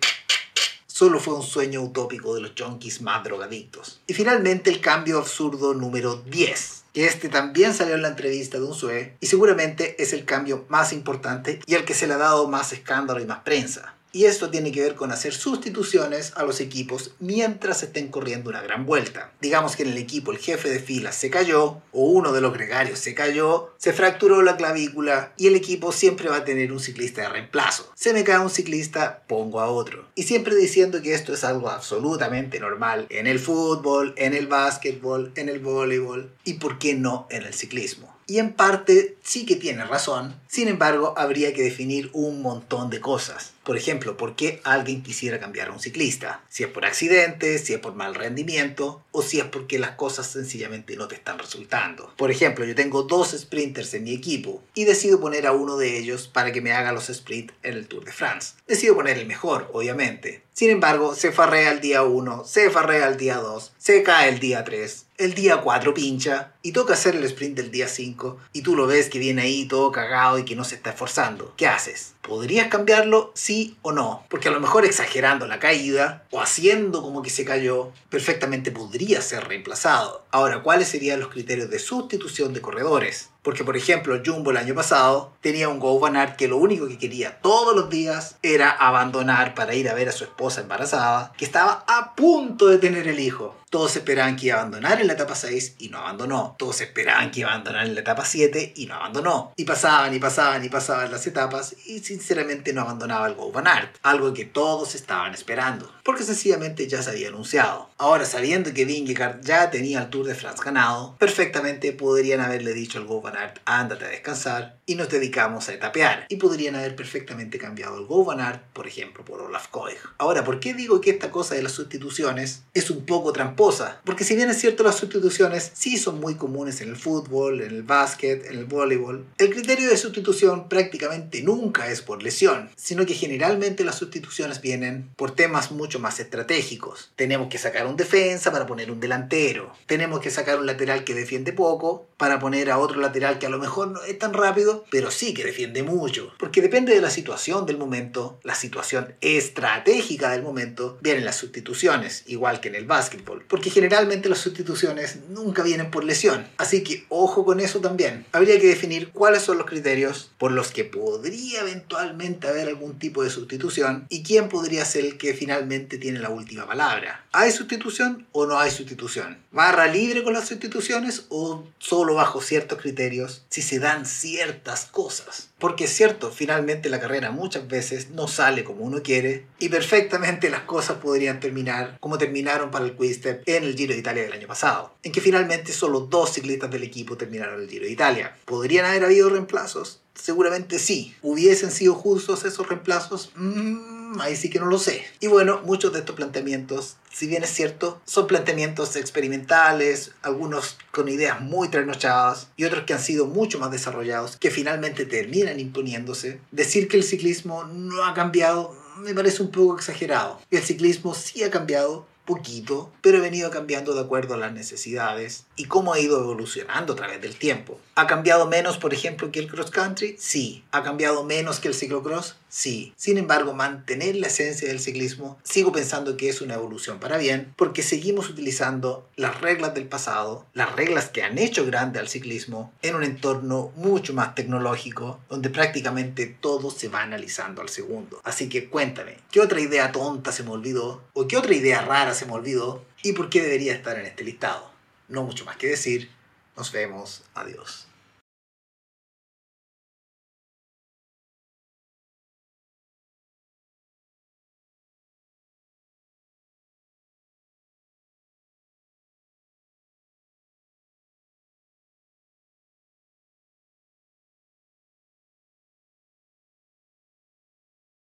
solo 0.96 1.20
fue 1.20 1.34
un 1.34 1.44
sueño 1.44 1.82
utópico 1.82 2.34
de 2.36 2.40
los 2.40 2.54
junkies 2.58 3.02
más 3.02 3.22
drogadictos. 3.22 4.00
Y 4.08 4.14
finalmente 4.14 4.70
el 4.70 4.80
cambio 4.80 5.18
absurdo 5.18 5.74
número 5.74 6.16
10 6.16 6.84
que 6.94 7.08
este 7.08 7.28
también 7.28 7.74
salió 7.74 7.96
en 7.96 8.04
la 8.04 8.08
entrevista 8.08 8.58
de 8.58 8.64
un 8.64 8.74
SUE 8.74 9.18
y 9.20 9.26
seguramente 9.26 10.02
es 10.02 10.14
el 10.14 10.24
cambio 10.24 10.64
más 10.70 10.94
importante 10.94 11.60
y 11.66 11.76
al 11.76 11.84
que 11.84 11.94
se 11.94 12.08
le 12.08 12.14
ha 12.14 12.18
dado 12.18 12.48
más 12.48 12.72
escándalo 12.72 13.20
y 13.20 13.26
más 13.26 13.40
prensa. 13.40 13.96
Y 14.15 14.28
esto 14.28 14.49
tiene 14.49 14.71
que 14.71 14.82
ver 14.82 14.95
con 14.95 15.12
hacer 15.12 15.34
sustituciones 15.34 16.32
a 16.38 16.43
los 16.43 16.62
equipos 16.62 17.12
mientras 17.19 17.84
estén 17.84 18.08
corriendo 18.08 18.49
una 18.49 18.62
gran 18.62 18.86
vuelta. 18.86 19.34
Digamos 19.41 19.75
que 19.75 19.84
en 19.84 19.89
el 19.89 19.97
equipo 19.97 20.32
el 20.32 20.38
jefe 20.38 20.69
de 20.69 20.80
fila 20.80 21.12
se 21.12 21.30
cayó 21.30 21.82
o 21.91 22.06
uno 22.06 22.32
de 22.32 22.39
los 22.39 22.54
gregarios 22.54 22.99
se 22.99 23.13
cayó, 23.13 23.73
se 23.78 23.91
fracturó 23.91 24.41
la 24.41 24.56
clavícula 24.56 25.34
y 25.36 25.47
el 25.47 25.56
equipo 25.58 25.91
siempre 25.91 26.30
va 26.30 26.38
a 26.38 26.45
tener 26.45 26.71
un 26.71 26.80
ciclista 26.80 27.23
de 27.23 27.28
reemplazo. 27.28 27.91
Se 27.93 28.13
me 28.13 28.23
cae 28.23 28.39
un 28.39 28.49
ciclista, 28.49 29.21
pongo 29.28 29.60
a 29.60 29.67
otro. 29.67 30.08
Y 30.15 30.23
siempre 30.23 30.56
diciendo 30.56 31.01
que 31.01 31.13
esto 31.13 31.34
es 31.34 31.43
algo 31.43 31.69
absolutamente 31.69 32.58
normal 32.62 33.08
en 33.10 33.28
el 33.28 33.39
fútbol, 33.39 34.13
en 34.15 34.34
el 34.34 34.47
básquetbol, 34.47 35.34
en 35.36 35.49
el 35.49 35.60
voleibol 35.60 36.32
y 36.45 36.54
por 36.54 36.80
qué 36.80 36.93
no 36.93 37.28
en 37.30 37.43
el 37.43 37.54
ciclismo. 37.54 38.15
Y 38.28 38.39
en 38.39 38.54
parte 38.54 39.17
sí 39.23 39.45
que 39.45 39.56
tiene 39.58 39.84
razón, 39.86 40.39
sin 40.47 40.69
embargo 40.69 41.13
habría 41.17 41.54
que 41.54 41.63
definir 41.63 42.10
un 42.13 42.41
montón 42.41 42.89
de 42.89 43.01
cosas. 43.01 43.55
Por 43.65 43.78
ejemplo, 43.78 44.15
¿por 44.15 44.36
qué 44.36 44.62
alguien 44.63 45.01
quisiera 45.01 45.39
cambiar 45.39 45.69
a 45.69 45.71
un 45.71 45.80
ciclista? 45.80 46.43
Si 46.49 46.62
es 46.62 46.69
por 46.69 46.86
accidente, 46.86 47.58
si 47.58 47.73
es 47.73 47.80
por 47.80 47.95
mal 47.95 48.13
rendimiento 48.13 49.04
o 49.12 49.23
si 49.23 49.39
es 49.39 49.45
porque 49.45 49.80
las 49.80 49.91
cosas 49.91 50.28
sencillamente 50.28 50.95
no 50.95 51.08
te 51.08 51.15
están 51.15 51.39
resultando. 51.39 52.13
Por 52.15 52.30
ejemplo, 52.30 52.63
yo 52.63 52.75
tengo 52.75 53.01
dos 53.01 53.36
sprinters 53.36 53.95
en 53.95 54.04
mi 54.04 54.13
equipo 54.13 54.62
y 54.75 54.84
decido 54.84 55.19
poner 55.19 55.47
a 55.47 55.51
uno 55.51 55.78
de 55.78 55.97
ellos 55.97 56.28
para 56.28 56.51
que 56.51 56.62
me 56.62 56.73
haga 56.73 56.91
los 56.91 57.08
sprints 57.08 57.56
en 57.63 57.73
el 57.73 57.88
Tour 57.88 58.06
de 58.06 58.12
France. 58.12 58.54
Decido 58.67 58.93
poner 58.93 59.17
el 59.17 59.25
mejor, 59.25 59.67
obviamente. 59.73 60.43
Sin 60.54 60.69
embargo, 60.69 61.15
se 61.15 61.34
farrea 61.34 61.71
el 61.71 61.82
día 61.82 62.04
1, 62.04 62.45
se 62.45 62.69
farrea 62.69 63.08
el 63.08 63.17
día 63.17 63.38
2, 63.38 63.73
se 63.78 64.04
cae 64.04 64.30
el 64.30 64.39
día 64.39 64.63
3, 64.63 65.06
el 65.17 65.34
día 65.34 65.58
4 65.58 65.93
pincha 65.93 66.54
y 66.62 66.71
toca 66.71 66.93
hacer 66.93 67.15
el 67.15 67.25
sprint 67.25 67.58
del 67.58 67.71
día 67.71 67.89
5 67.89 68.38
y 68.54 68.62
tú 68.62 68.75
lo 68.75 68.88
ves 68.88 69.10
que 69.10 69.19
viene 69.19 69.41
ahí 69.41 69.65
todo 69.65 69.91
cagado 69.91 70.39
y 70.39 70.45
que 70.45 70.56
no 70.56 70.63
se 70.63 70.75
está 70.75 70.91
esforzando. 70.91 71.54
¿Qué 71.58 71.67
haces? 71.67 72.13
¿Podrías 72.21 72.67
cambiarlo? 72.69 73.32
Sí 73.36 73.55
o 73.82 73.91
no. 73.91 74.26
Porque 74.30 74.50
a 74.50 74.52
lo 74.52 74.60
mejor 74.60 74.86
exagerando 74.86 75.48
la 75.48 75.60
caída 75.60 76.26
o 76.32 76.41
haciendo 76.41 77.02
como 77.02 77.22
que 77.22 77.30
se 77.30 77.46
cayó, 77.46 77.91
perfectamente 78.10 78.72
podría 78.72 79.22
ser 79.22 79.48
reemplazado. 79.48 80.26
Ahora, 80.32 80.63
¿cuáles 80.63 80.88
serían 80.88 81.20
los 81.20 81.30
criterios 81.30 81.70
de 81.70 81.80
sustitución 81.80 82.54
de 82.54 82.62
corredores? 82.62 83.30
Porque, 83.46 83.64
por 83.64 83.78
ejemplo, 83.78 84.20
Jumbo 84.26 84.50
el 84.50 84.58
año 84.58 84.74
pasado 84.74 85.32
tenía 85.40 85.70
un 85.70 85.78
Go 85.78 86.00
Van 86.00 86.18
Aert 86.18 86.36
que 86.36 86.48
lo 86.48 86.58
único 86.58 86.88
que 86.88 86.98
quería 86.98 87.40
todos 87.42 87.76
los 87.76 87.92
días 87.92 88.38
era 88.42 88.72
abandonar 88.72 89.54
para 89.54 89.76
ir 89.76 89.88
a 89.88 89.94
ver 89.94 90.10
a 90.10 90.12
su 90.12 90.24
esposa 90.24 90.62
embarazada, 90.62 91.32
que 91.38 91.46
estaba 91.46 91.86
a 91.88 92.16
punto 92.16 92.66
de 92.66 92.80
tener 92.80 93.08
el 93.08 93.20
hijo. 93.20 93.56
Todos 93.76 93.98
esperaban 93.98 94.38
que 94.38 94.48
iba 94.48 94.56
a 94.56 94.62
abandonar 94.62 95.02
en 95.02 95.08
la 95.08 95.14
etapa 95.14 95.36
6 95.36 95.76
y 95.80 95.90
no 95.90 95.98
abandonó. 95.98 96.56
Todos 96.58 96.80
esperaban 96.80 97.30
que 97.30 97.42
iba 97.42 97.50
a 97.50 97.54
abandonar 97.56 97.86
en 97.86 97.94
la 97.94 98.02
etapa 98.02 98.24
7 98.24 98.72
y 98.76 98.86
no 98.86 98.96
abandonó. 98.96 99.52
Y 99.58 99.66
pasaban 99.66 100.14
y 100.14 100.20
pasaban 100.20 100.64
y 100.64 100.70
pasaban 100.70 101.12
las 101.12 101.28
etapas 101.28 101.76
y 101.86 102.00
sinceramente 102.00 102.72
no 102.72 102.82
abandonaba 102.82 103.28
el 103.28 103.34
Go 103.34 103.52
Van 103.52 103.68
Aert. 103.68 103.98
Algo 104.02 104.34
que 104.34 104.46
todos 104.46 104.96
estaban 104.96 105.34
esperando. 105.34 105.92
Porque 106.06 106.24
sencillamente 106.24 106.88
ya 106.88 107.04
se 107.04 107.10
había 107.10 107.28
anunciado. 107.28 107.90
Ahora, 107.98 108.24
sabiendo 108.24 108.74
que 108.74 108.86
Vingegaard 108.86 109.42
ya 109.42 109.70
tenía 109.72 110.00
el 110.00 110.10
Tour 110.10 110.28
de 110.28 110.36
France 110.36 110.64
ganado, 110.64 111.16
perfectamente 111.18 111.92
podrían 111.92 112.40
haberle 112.40 112.74
dicho 112.74 113.00
al 113.00 113.06
Go 113.06 113.22
Van 113.36 113.43
Aert, 113.43 113.60
ándate 113.65 114.06
a 114.06 114.10
descansar 114.10 114.78
y 114.86 114.95
nos 114.95 115.10
dedicamos 115.10 115.67
a 115.67 115.74
etapear. 115.74 116.26
Y 116.30 116.38
podrían 116.38 116.76
haber 116.76 116.95
perfectamente 116.95 117.58
cambiado 117.58 117.98
el 117.98 118.06
Go 118.06 118.26
por 118.74 118.88
ejemplo, 118.88 119.24
por 119.24 119.41
Olaf 119.41 119.67
Koig. 119.67 119.98
Ahora, 120.17 120.43
¿por 120.43 120.60
qué 120.60 120.74
digo 120.74 121.00
que 121.00 121.12
esta 121.12 121.32
cosa 121.32 121.56
de 121.56 121.63
las 121.63 121.74
sustituciones 121.74 122.63
es 122.74 122.89
un 122.89 123.06
poco 123.06 123.34
tramposa? 123.34 124.02
Porque 124.04 124.24
si 124.24 124.36
bien 124.36 124.50
es 124.50 124.60
cierto 124.60 124.84
las 124.84 124.95
sustituciones 124.95 125.71
sí 125.74 125.98
son 125.98 126.19
muy 126.19 126.36
comunes 126.36 126.82
en 126.82 126.89
el 126.89 126.95
fútbol, 126.95 127.62
en 127.62 127.71
el 127.71 127.84
básquet, 127.84 128.45
en 128.45 128.58
el 128.58 128.65
voleibol, 128.65 129.26
el 129.38 129.54
criterio 129.54 129.89
de 129.89 129.98
sustitución 129.98 130.69
prácticamente 130.69 131.41
nunca 131.43 131.89
es 131.89 132.02
por 132.02 132.24
lesión, 132.24 132.69
sino 132.76 133.06
que 133.06 133.13
generalmente 133.13 133.84
las 133.84 133.98
sustituciones 133.98 134.62
vienen 134.62 135.10
por 135.15 135.32
temas 135.32 135.71
mucho 135.71 136.00
más 136.00 136.19
estratégicos. 136.19 137.12
Tenemos 137.15 137.50
que 137.50 137.58
sacar 137.58 137.86
un 137.86 137.95
defensa 137.95 138.52
para 138.52 138.65
poner 138.65 138.91
un 138.91 139.00
delantero. 139.00 139.74
Tenemos 139.86 140.19
que 140.19 140.32
sacar 140.32 140.60
un 140.60 140.65
lateral 140.65 141.04
que 141.04 141.13
defiende 141.13 141.54
poco 141.54 142.08
para 142.17 142.39
poner 142.39 142.71
a 142.71 142.78
otro 142.78 143.02
lateral 143.02 143.25
que 143.40 143.48
a 143.48 143.50
lo 143.50 143.60
mejor 143.60 143.90
no 143.90 144.04
es 144.04 144.18
tan 144.18 144.34
rápido, 144.34 144.86
pero 144.90 145.12
sí 145.12 145.34
que 145.34 145.44
defiende 145.44 145.84
mucho. 145.84 146.34
Porque 146.38 146.62
depende 146.62 146.94
de 146.94 147.02
la 147.02 147.10
situación 147.10 147.66
del 147.66 147.78
momento, 147.78 148.40
la 148.44 148.56
situación 148.56 149.16
estratégica 149.22 150.32
del 150.32 150.44
momento, 150.44 150.98
vienen 151.02 151.26
las 151.26 151.38
sustituciones, 151.38 152.24
igual 152.28 152.60
que 152.60 152.70
en 152.70 152.76
el 152.76 152.86
básquetbol. 152.86 153.46
Porque 153.48 153.70
generalmente 153.70 154.30
las 154.30 154.40
sustituciones 154.40 155.20
nunca 155.30 155.64
vienen 155.64 155.92
por 155.92 156.04
lesión. 156.04 156.48
Así 156.58 156.84
que 156.84 157.06
ojo 157.10 157.46
con 157.46 157.60
eso 157.60 157.80
también. 157.80 158.26
Habría 158.32 158.60
que 158.60 158.68
definir 158.68 159.12
cuáles 159.12 159.42
son 159.42 159.58
los 159.58 159.68
criterios 159.68 160.32
por 160.38 160.52
los 160.52 160.72
que 160.72 160.86
podría 160.86 161.62
eventualmente 161.62 162.48
haber 162.48 162.68
algún 162.68 163.00
tipo 163.00 163.24
de 163.24 163.30
sustitución 163.30 164.06
y 164.10 164.24
quién 164.24 164.50
podría 164.50 164.86
ser 164.86 165.06
el 165.06 165.18
que 165.18 165.34
finalmente 165.34 165.98
tiene 165.98 166.20
la 166.20 166.30
última 166.30 166.68
palabra. 166.68 167.25
¿Hay 167.38 167.52
sustitución 167.52 168.26
o 168.32 168.45
no 168.45 168.58
hay 168.58 168.71
sustitución? 168.71 169.38
¿Barra 169.52 169.88
libre 169.88 170.24
con 170.24 170.32
las 170.32 170.48
sustituciones 170.48 171.26
o 171.28 171.65
solo 171.80 172.15
bajo 172.15 172.41
ciertos 172.41 172.80
criterios 172.80 173.43
si 173.50 173.62
se 173.62 173.80
dan 173.80 174.06
ciertas 174.06 174.86
cosas. 174.86 175.50
Porque 175.60 175.84
es 175.84 175.89
cierto, 175.93 176.32
finalmente 176.32 176.89
la 176.89 177.02
carrera 177.02 177.32
muchas 177.32 177.67
veces 177.67 178.12
no 178.12 178.30
sale 178.30 178.63
como 178.63 178.86
uno 178.86 179.04
quiere 179.04 179.48
y 179.60 179.67
perfectamente 179.67 180.50
las 180.50 180.62
cosas 180.62 181.00
podrían 181.00 181.41
terminar 181.41 181.98
como 182.00 182.17
terminaron 182.17 182.71
para 182.71 182.86
el 182.86 182.95
Quickstep 182.95 183.43
en 183.45 183.65
el 183.65 183.76
Giro 183.76 183.93
de 183.93 184.00
Italia 184.00 184.24
del 184.24 184.32
año 184.32 184.48
pasado, 184.48 184.95
en 185.04 185.12
que 185.12 185.19
finalmente 185.19 185.74
solo 185.74 186.00
dos 186.00 186.34
ciclistas 186.34 186.71
del 186.71 186.84
equipo 186.84 187.17
terminaron 187.17 187.62
el 187.62 187.69
Giro 187.69 187.84
de 187.84 187.91
Italia. 187.91 188.34
¿Podrían 188.45 188.86
haber 188.86 189.04
habido 189.04 189.30
reemplazos? 189.30 190.02
Seguramente 190.13 190.80
sí. 190.80 191.13
¿Hubiesen 191.21 191.71
sido 191.71 191.95
justos 191.95 192.45
esos 192.45 192.67
reemplazos? 192.69 193.32
Mm, 193.36 194.05
ahí 194.21 194.36
sí 194.36 194.49
que 194.49 194.60
no 194.60 194.65
lo 194.65 194.78
sé. 194.78 195.04
Y 195.19 195.28
bueno, 195.28 195.62
muchos 195.65 195.93
de 195.93 195.99
estos 195.99 196.15
planteamientos, 196.15 196.97
si 197.12 197.28
bien 197.28 197.43
es 197.43 197.49
cierto, 197.49 198.01
son 198.06 198.28
planteamientos 198.28 198.95
experimentales, 198.95 200.12
algunos 200.21 200.78
con 200.91 201.10
ideas 201.10 201.41
muy 201.41 201.69
trasnochadas 201.69 202.47
y 202.58 202.65
otros 202.65 202.84
que 202.86 202.93
han 202.93 203.01
sido 203.01 203.25
mucho 203.25 203.60
más 203.60 203.71
desarrollados, 203.71 204.38
que 204.38 204.51
finalmente 204.51 205.06
terminan 205.06 205.60
imponiéndose. 205.60 206.39
Decir 206.51 206.88
que 206.88 206.97
el 206.97 207.04
ciclismo 207.04 207.63
no 207.65 208.06
ha 208.06 208.13
cambiado 208.13 208.86
me 208.97 209.13
parece 209.13 209.43
un 209.43 209.51
poco 209.51 209.75
exagerado. 209.75 210.39
El 210.51 210.63
ciclismo 210.63 211.13
sí 211.13 211.43
ha 211.43 211.51
cambiado, 211.51 212.08
poquito, 212.25 212.91
pero 213.01 213.19
ha 213.19 213.21
venido 213.21 213.51
cambiando 213.51 213.93
de 213.93 214.01
acuerdo 214.01 214.34
a 214.34 214.38
las 214.38 214.51
necesidades 214.51 215.45
y 215.56 215.65
cómo 215.65 215.93
ha 215.93 215.99
ido 215.99 216.19
evolucionando 216.19 216.93
a 216.93 216.95
través 216.95 217.21
del 217.21 217.36
tiempo. 217.36 217.80
¿Ha 217.93 218.08
cambiado 218.08 218.47
menos, 218.47 218.78
por 218.78 218.93
ejemplo, 218.93 219.32
que 219.32 219.39
el 219.39 219.47
cross 219.47 219.69
country? 219.69 220.15
Sí. 220.17 220.63
¿Ha 220.71 220.84
cambiado 220.84 221.23
menos 221.23 221.60
que 221.60 221.67
el 221.67 221.75
ciclocross? 221.75 222.36
Sí. 222.48 222.94
Sin 222.96 223.18
embargo, 223.18 223.54
mantener 223.54 224.16
la 224.16 224.28
esencia 224.28 224.68
del 224.68 224.80
ciclismo, 224.80 225.38
sigo 225.44 225.72
pensando 225.72 226.16
que 226.16 226.30
es 226.30 226.42
una 226.42 226.54
evolución 226.54 227.00
para 227.00 227.18
bien, 227.18 227.54
porque 227.58 227.84
seguimos 227.84 228.30
utilizando 228.30 229.10
las 229.16 229.42
reglas 229.42 229.74
del 229.74 229.88
pasado, 229.88 230.46
las 230.54 230.74
reglas 230.76 231.10
que 231.10 231.24
han 231.24 231.38
hecho 231.38 231.66
grande 231.66 232.00
al 232.00 232.08
ciclismo, 232.08 232.72
en 232.82 232.96
un 232.96 233.04
entorno 233.04 233.72
mucho 233.76 234.14
más 234.14 234.36
tecnológico, 234.36 235.20
donde 235.30 235.50
prácticamente 235.50 236.28
todo 236.28 236.72
se 236.72 236.88
va 236.88 237.02
analizando 237.02 237.62
al 237.62 237.70
segundo. 237.70 238.22
Así 238.24 238.48
que 238.48 238.70
cuéntame, 238.70 239.18
¿qué 239.32 239.42
otra 239.42 239.60
idea 239.60 239.92
tonta 239.92 240.32
se 240.32 240.44
me 240.44 240.52
olvidó? 240.52 241.04
¿O 241.14 241.28
qué 241.28 241.38
otra 241.38 241.54
idea 241.54 241.82
rara 241.82 242.14
se 242.14 242.26
me 242.26 242.34
olvidó? 242.34 242.86
¿Y 243.04 243.14
por 243.14 243.30
qué 243.30 243.42
debería 243.42 243.74
estar 243.74 244.00
en 244.00 244.06
este 244.06 244.24
listado? 244.24 244.72
No 245.08 245.24
mucho 245.24 245.46
más 245.46 245.58
que 245.58 245.68
decir. 245.68 246.10
Nos 246.56 246.72
vemos. 246.72 247.24
Adiós. 247.34 247.85